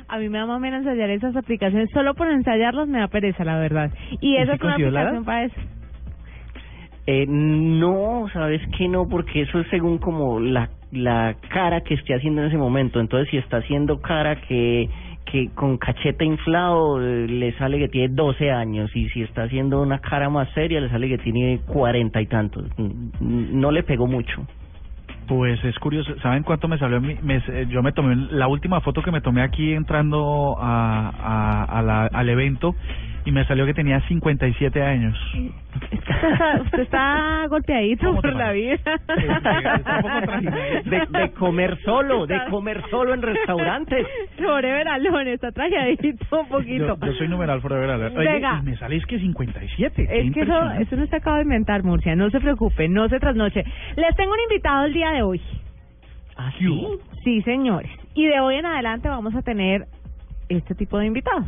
[0.07, 1.89] A mí me da más ensayar esas aplicaciones.
[1.93, 3.91] Solo por ensayarlas me da pereza, la verdad.
[4.19, 5.55] Y ¿Y esa es una aplicación para eso.
[7.07, 12.13] Eh, no, sabes que no, porque eso es según como la, la cara que esté
[12.13, 12.99] haciendo en ese momento.
[12.99, 14.89] Entonces, si está haciendo cara que,
[15.25, 18.89] que con cachete inflado, eh, le sale que tiene 12 años.
[18.95, 22.65] Y si está haciendo una cara más seria, le sale que tiene 40 y tantos.
[23.19, 24.45] No le pegó mucho.
[25.27, 26.99] Pues es curioso, ¿saben cuánto me salió?
[26.99, 27.17] me-
[27.47, 32.29] eh, yo me tomé la última foto que me tomé aquí entrando a la- al
[32.29, 32.75] evento
[33.25, 35.17] y me salió que tenía 57 años.
[35.73, 38.77] Usted está, usted está golpeadito ¿Cómo te por la vida.
[40.85, 44.05] De, de comer solo, de comer solo en restaurantes.
[44.37, 46.97] Sobre veralón, está trajeadito un poquito.
[46.99, 48.17] Yo, yo soy numeral forever alert.
[48.17, 48.59] Oye, Venga.
[48.61, 49.95] y me sale es que 57.
[49.95, 50.83] qué Es que eso, impresionante.
[50.83, 52.15] eso no se acaba de inventar, Murcia.
[52.15, 53.63] No se preocupe, no se trasnoche.
[53.95, 55.41] Les tengo un invitado el día de hoy.
[56.37, 56.87] ¿Ah, sí?
[57.23, 57.91] Sí, señores.
[58.15, 59.85] Y de hoy en adelante vamos a tener
[60.49, 61.45] este tipo de invitados.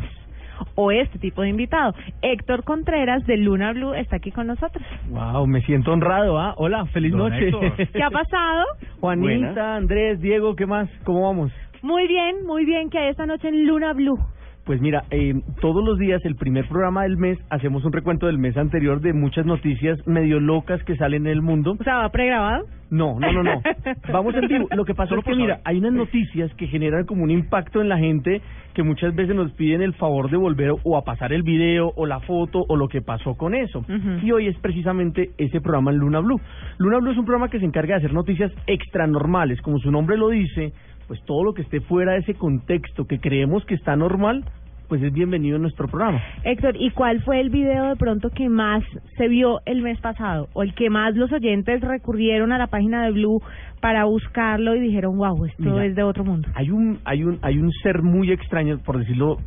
[0.75, 1.93] O este tipo de invitado.
[2.21, 4.83] Héctor Contreras de Luna Blue está aquí con nosotros.
[5.09, 6.53] Wow, me siento honrado, ¿ah?
[6.57, 7.47] Hola, feliz Don noche.
[7.47, 7.75] Héctor.
[7.91, 8.63] ¿Qué ha pasado?
[8.99, 9.57] Juanita, Buenas.
[9.57, 10.89] Andrés, Diego, ¿qué más?
[11.03, 11.51] ¿Cómo vamos?
[11.81, 14.17] Muy bien, muy bien, que hay esta noche en Luna Blue.
[14.65, 18.37] Pues mira, eh, todos los días, el primer programa del mes, hacemos un recuento del
[18.37, 21.75] mes anterior de muchas noticias medio locas que salen en el mundo.
[21.77, 22.65] O sea, ¿va pregrabado?
[22.89, 23.61] No, no, no, no.
[24.13, 24.67] Vamos en vivo.
[24.73, 27.89] Lo que pasa es que, mira, hay unas noticias que generan como un impacto en
[27.89, 28.41] la gente
[28.73, 32.05] que muchas veces nos piden el favor de volver o a pasar el video o
[32.05, 33.83] la foto o lo que pasó con eso.
[34.21, 36.39] Y hoy es precisamente ese programa en Luna Blue.
[36.77, 39.61] Luna Blue es un programa que se encarga de hacer noticias extranormales.
[39.61, 40.73] Como su nombre lo dice,
[41.07, 44.45] pues todo lo que esté fuera de ese contexto que creemos que está normal,
[44.87, 46.21] pues es bienvenido en nuestro programa.
[46.43, 48.83] Héctor, ¿y cuál fue el video de pronto que más
[49.17, 50.49] se vio el mes pasado?
[50.53, 53.41] ¿O el que más los oyentes recurrieron a la página de Blue
[53.81, 56.47] para buscarlo y dijeron, wow, esto Mira, es de otro mundo?
[56.55, 59.37] Hay un, hay un, hay un ser muy extraño, por decirlo,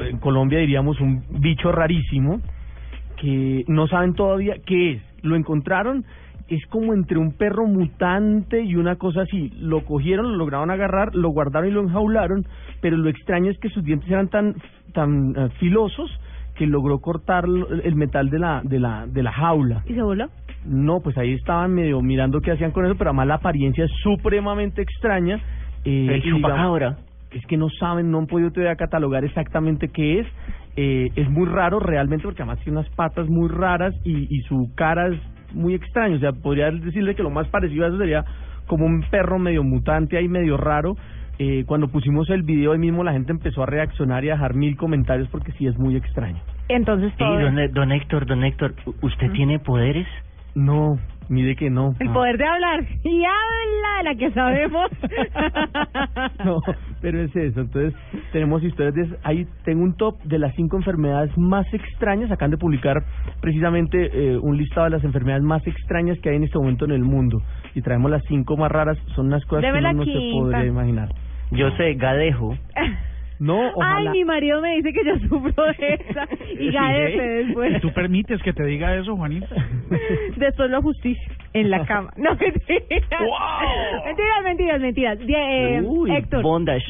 [0.00, 2.40] en Colombia diríamos un bicho rarísimo,
[3.16, 5.02] que no saben todavía qué es.
[5.22, 6.04] Lo encontraron,
[6.48, 9.52] es como entre un perro mutante y una cosa así.
[9.58, 12.46] Lo cogieron, lo lograron agarrar, lo guardaron y lo enjaularon,
[12.80, 14.54] pero lo extraño es que sus dientes eran tan,
[14.92, 16.10] tan eh, filosos
[16.54, 19.82] que logró cortar el metal de la, de la, de la jaula.
[19.86, 20.26] ¿Y se voló?
[20.64, 23.90] No, pues ahí estaban medio mirando qué hacían con eso, pero además la apariencia es
[24.02, 25.38] supremamente extraña.
[25.84, 26.96] Eh, El chupacabra.
[27.30, 30.26] Es que no saben, no han podido todavía catalogar exactamente qué es.
[30.76, 34.72] Eh, es muy raro realmente porque además tiene unas patas muy raras y, y su
[34.74, 35.20] cara es
[35.52, 36.16] muy extraña.
[36.16, 38.24] O sea, podría decirle que lo más parecido a eso sería
[38.66, 40.96] como un perro medio mutante ahí, medio raro.
[41.38, 44.54] Eh, cuando pusimos el video ahí mismo la gente empezó a reaccionar y a dejar
[44.54, 46.38] mil comentarios porque sí es muy extraño.
[46.68, 50.06] Entonces Sí, todo don, don Héctor, don Héctor, ¿usted tiene poderes?
[50.54, 50.98] No,
[51.28, 51.94] mire que no.
[51.98, 54.90] el poder de hablar y habla de la que sabemos.
[56.44, 56.60] No,
[57.00, 57.60] pero es eso.
[57.60, 57.94] Entonces,
[58.32, 59.16] tenemos historias de...
[59.24, 62.30] Ahí tengo un top de las cinco enfermedades más extrañas.
[62.30, 63.02] Acaban de publicar
[63.40, 66.92] precisamente eh, un listado de las enfermedades más extrañas que hay en este momento en
[66.92, 67.42] el mundo.
[67.74, 68.96] Y traemos las cinco más raras.
[69.16, 71.08] Son unas cosas Deme que uno no se podría imaginar.
[71.50, 72.56] Yo sé, gadejo.
[73.38, 74.10] No, Ay, ojalá.
[74.12, 76.26] mi marido me dice que yo sufro de esa
[76.58, 77.76] y gadefe después.
[77.76, 79.46] ¿Y tú permites que te diga eso, Juanita?
[80.36, 81.22] Después lo justicio
[81.52, 82.10] en la cama.
[82.16, 82.90] No, mentiras.
[84.04, 85.18] Mentiras, mentiras, mentiras.
[85.18, 86.42] Die- eh, Uy, Héctor.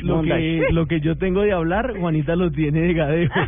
[0.03, 3.40] lo que, lo que yo tengo de hablar, Juanita lo tiene de gadejo.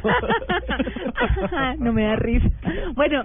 [1.79, 2.49] no me da risa.
[2.95, 3.25] Bueno,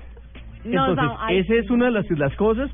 [0.66, 2.70] no, Entonces, vamos, ay, esa es una de las, las cosas.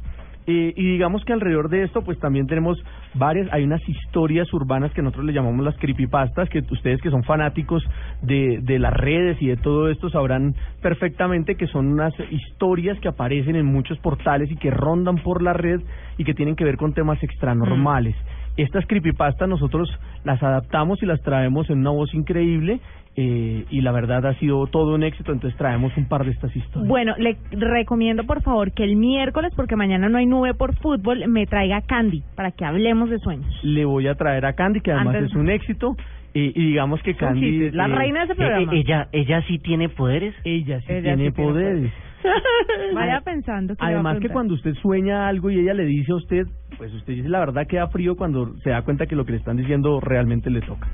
[0.47, 2.83] Eh, y digamos que alrededor de esto, pues también tenemos
[3.13, 7.23] varias, hay unas historias urbanas que nosotros le llamamos las creepypastas, que ustedes que son
[7.23, 7.83] fanáticos
[8.21, 13.09] de, de las redes y de todo esto sabrán perfectamente que son unas historias que
[13.09, 15.81] aparecen en muchos portales y que rondan por la red
[16.17, 18.15] y que tienen que ver con temas extranormales.
[18.61, 19.89] Estas creepypastas nosotros
[20.23, 22.79] las adaptamos y las traemos en una voz increíble
[23.15, 26.55] eh, y la verdad ha sido todo un éxito, entonces traemos un par de estas
[26.55, 26.87] historias.
[26.87, 31.27] Bueno, le recomiendo por favor que el miércoles, porque mañana no hay nube por fútbol,
[31.27, 33.47] me traiga Candy para que hablemos de sueños.
[33.63, 35.95] le voy a traer a Candy, que además Antes- es un éxito.
[36.31, 37.65] Y, y digamos que Candy.
[37.65, 38.73] es la reina de ese eh, programa.
[38.73, 40.35] eh, Ella, ella sí tiene poderes.
[40.43, 41.91] Ella sí Ella tiene sí tiene poderes.
[42.93, 46.47] Vaya pensando que Además que cuando usted sueña algo y ella le dice a usted,
[46.77, 49.37] pues usted dice la verdad queda frío cuando se da cuenta que lo que le
[49.37, 50.87] están diciendo realmente le toca.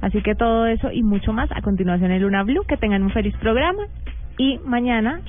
[0.00, 2.64] Así que todo eso y mucho más a continuación en Luna Blue.
[2.68, 3.84] Que tengan un feliz programa.
[4.38, 5.20] Y mañana,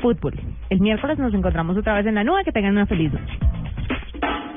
[0.00, 0.34] fútbol.
[0.70, 2.44] El miércoles nos encontramos otra vez en la nube.
[2.44, 3.38] Que tengan una feliz noche.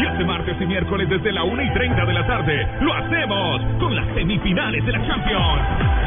[0.00, 3.60] Y este martes y miércoles desde la 1 y 30 de la tarde lo hacemos
[3.78, 5.60] con las semifinales de la Champions.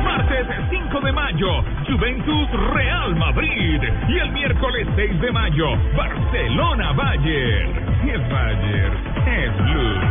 [0.03, 3.83] Martes 5 de mayo, Juventus Real Madrid.
[4.09, 7.71] Y el miércoles 6 de mayo, Barcelona Bayern.
[8.03, 10.01] Y el Bayern es Blue.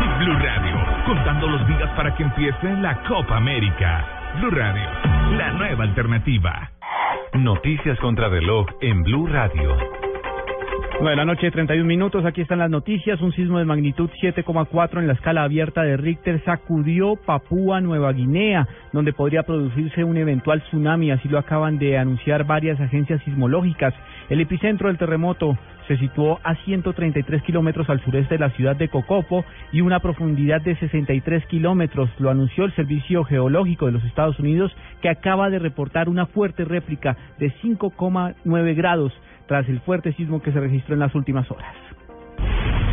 [0.00, 4.32] Y Blue Radio, contando los días para que empiece la Copa América.
[4.36, 4.88] Blue Radio,
[5.36, 6.70] la nueva alternativa.
[7.34, 10.05] Noticias contra reloj en Blue Radio.
[10.98, 12.24] 9 de la noche, 31 minutos.
[12.24, 13.20] Aquí están las noticias.
[13.20, 18.66] Un sismo de magnitud 7,4 en la escala abierta de Richter sacudió Papúa Nueva Guinea,
[18.94, 21.10] donde podría producirse un eventual tsunami.
[21.10, 23.92] Así lo acaban de anunciar varias agencias sismológicas.
[24.30, 28.88] El epicentro del terremoto se situó a 133 kilómetros al sureste de la ciudad de
[28.88, 32.08] Cocopo y una profundidad de 63 kilómetros.
[32.18, 36.64] Lo anunció el Servicio Geológico de los Estados Unidos, que acaba de reportar una fuerte
[36.64, 39.12] réplica de 5,9 grados
[39.46, 41.74] tras el fuerte sismo que se registró en las últimas horas.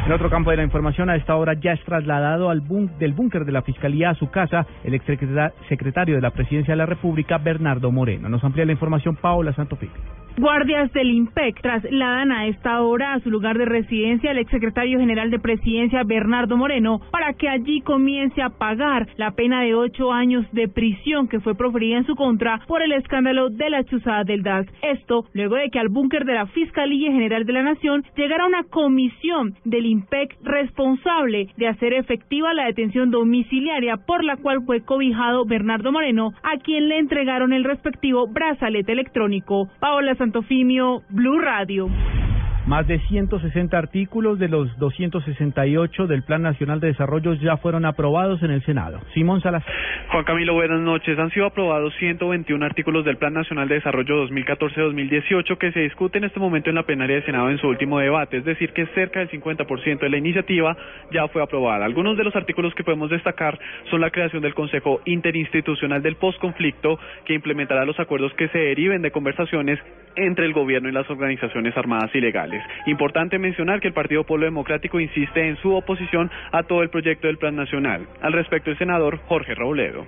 [0.06, 2.62] En otro campo de la información, a esta hora ya es trasladado al
[3.00, 6.86] del búnker de la Fiscalía a su casa el exsecretario de la Presidencia de la
[6.86, 8.28] República, Bernardo Moreno.
[8.28, 10.23] Nos amplía la información Paola Santofimio.
[10.36, 15.30] Guardias del IMPEC trasladan a esta hora a su lugar de residencia al exsecretario general
[15.30, 20.48] de Presidencia Bernardo Moreno para que allí comience a pagar la pena de ocho años
[20.52, 24.42] de prisión que fue proferida en su contra por el escándalo de la chuzada del
[24.42, 24.66] DAS.
[24.82, 28.64] Esto luego de que al búnker de la Fiscalía General de la Nación llegara una
[28.64, 35.46] comisión del IMPEC responsable de hacer efectiva la detención domiciliaria por la cual fue cobijado
[35.46, 39.70] Bernardo Moreno, a quien le entregaron el respectivo brazalete electrónico.
[39.80, 42.23] Paola Santofimio, Blue Radio.
[42.66, 48.42] Más de 160 artículos de los 268 del Plan Nacional de Desarrollo ya fueron aprobados
[48.42, 49.02] en el Senado.
[49.14, 49.74] Simón Salazar.
[50.08, 51.20] Juan Camilo, buenas noches.
[51.20, 56.24] Han sido aprobados 121 artículos del Plan Nacional de Desarrollo 2014-2018 que se discute en
[56.24, 59.20] este momento en la plenaria del Senado en su último debate, es decir, que cerca
[59.20, 60.78] del 50% de la iniciativa
[61.12, 61.84] ya fue aprobada.
[61.84, 63.60] Algunos de los artículos que podemos destacar
[63.90, 69.02] son la creación del Consejo Interinstitucional del Postconflicto, que implementará los acuerdos que se deriven
[69.02, 69.80] de conversaciones
[70.16, 72.53] entre el gobierno y las organizaciones armadas ilegales.
[72.86, 77.28] Importante mencionar que el Partido Pueblo Democrático insiste en su oposición a todo el proyecto
[77.28, 78.08] del Plan Nacional.
[78.22, 80.06] Al respecto, el senador Jorge Robledo.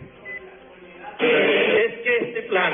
[1.19, 2.73] es que este plan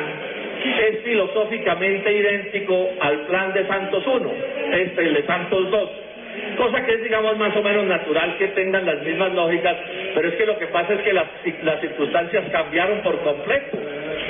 [0.64, 6.94] es filosóficamente idéntico al plan de Santos I, este el de Santos II, cosa que
[6.94, 9.76] es digamos más o menos natural que tengan las mismas lógicas,
[10.14, 11.28] pero es que lo que pasa es que las,
[11.64, 13.78] las circunstancias cambiaron por completo.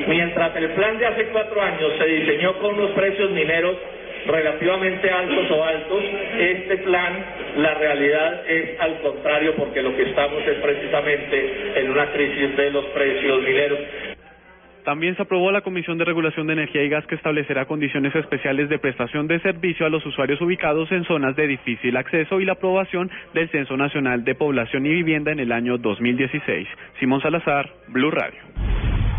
[0.08, 3.76] Mientras el plan de hace cuatro años se diseñó con unos precios mineros
[4.26, 6.04] relativamente altos o altos,
[6.38, 7.26] este plan,
[7.58, 12.72] la realidad es al contrario, porque lo que estamos es precisamente en una crisis de
[12.72, 13.80] los precios mineros.
[14.84, 18.68] También se aprobó la Comisión de Regulación de Energía y Gas que establecerá condiciones especiales
[18.68, 22.54] de prestación de servicio a los usuarios ubicados en zonas de difícil acceso y la
[22.54, 26.68] aprobación del Censo Nacional de Población y Vivienda en el año 2016.
[27.00, 28.40] Simón Salazar, Blue Radio.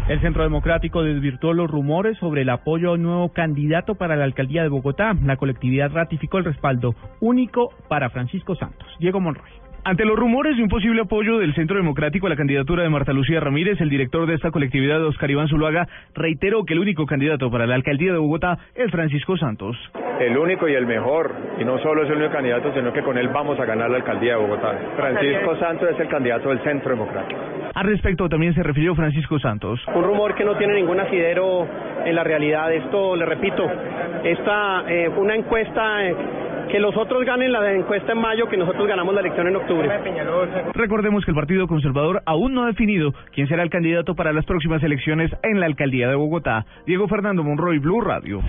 [0.09, 4.25] El Centro Democrático desvirtuó los rumores sobre el apoyo a un nuevo candidato para la
[4.25, 5.15] alcaldía de Bogotá.
[5.23, 8.89] La colectividad ratificó el respaldo único para Francisco Santos.
[8.99, 9.51] Diego Monroy.
[9.85, 13.13] Ante los rumores de un posible apoyo del Centro Democrático a la candidatura de Marta
[13.13, 17.51] Lucía Ramírez, el director de esta colectividad, Oscar Iván Zuluaga, reiteró que el único candidato
[17.51, 19.77] para la alcaldía de Bogotá es Francisco Santos.
[20.21, 23.19] El único y el mejor, y no solo es el único candidato, sino que con
[23.19, 24.79] él vamos a ganar la alcaldía de Bogotá.
[24.95, 27.41] Francisco Santos es el candidato del Centro Democrático.
[27.75, 29.81] Al respecto también se refirió Francisco Santos.
[29.93, 31.67] Un rumor que no tiene ningún asidero
[32.05, 32.73] en la realidad.
[32.73, 33.69] Esto, le repito,
[34.23, 36.15] esta eh, una encuesta eh,
[36.71, 39.89] que los otros ganen la encuesta en mayo, que nosotros ganamos la elección en octubre.
[40.75, 44.45] Recordemos que el Partido Conservador aún no ha definido quién será el candidato para las
[44.45, 46.65] próximas elecciones en la alcaldía de Bogotá.
[46.87, 48.41] Diego Fernando Monroy, Blue Radio.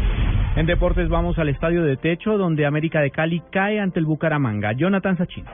[0.56, 4.74] En deportes vamos al estadio de techo donde América de Cali cae ante el Bucaramanga.
[4.74, 5.46] Jonathan Sachin.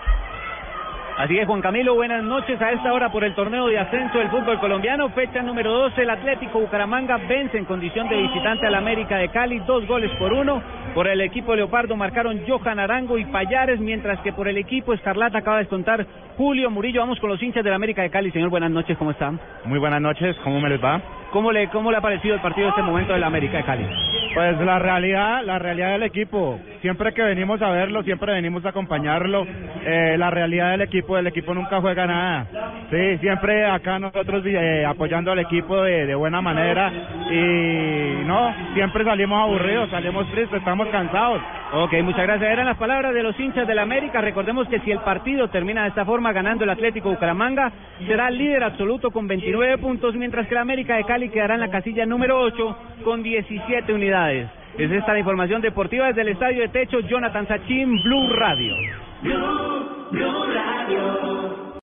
[1.20, 4.30] Así es, Juan Camilo, buenas noches a esta hora por el torneo de ascenso del
[4.30, 5.10] fútbol colombiano.
[5.10, 9.60] Fecha número 12, el Atlético Bucaramanga vence en condición de visitante al América de Cali,
[9.68, 10.64] dos goles por uno.
[10.94, 15.40] Por el equipo Leopardo marcaron Johan Arango y Payares, mientras que por el equipo Escarlata
[15.40, 17.02] acaba de descontar Julio Murillo.
[17.02, 18.32] Vamos con los hinchas del América de Cali.
[18.32, 19.42] Señor, buenas noches, ¿cómo están?
[19.66, 21.02] Muy buenas noches, ¿cómo me les va?
[21.32, 23.86] ¿Cómo le, cómo le ha parecido el partido este momento del América de Cali?
[24.34, 26.60] Pues la realidad, la realidad del equipo.
[26.82, 29.46] Siempre que venimos a verlo, siempre venimos a acompañarlo.
[29.84, 32.48] Eh, la realidad del equipo, el equipo nunca juega nada.
[32.90, 36.92] Sí, siempre acá nosotros eh, apoyando al equipo de, de buena manera
[37.30, 41.42] y no, siempre salimos aburridos, salimos tristes, estamos cansados.
[41.72, 42.52] Ok, muchas gracias.
[42.52, 44.22] Eran las palabras de los hinchas del América.
[44.22, 47.72] Recordemos que si el partido termina de esta forma ganando el Atlético Bucaramanga,
[48.08, 51.70] será líder absoluto con 29 puntos, mientras que el América de Cali quedará en la
[51.70, 54.50] casilla número 8 con 17 unidades.
[54.78, 58.74] Es esta la información deportiva desde el Estadio de Techo, Jonathan Sachin, Blue Radio.
[59.22, 61.69] Blue Radio.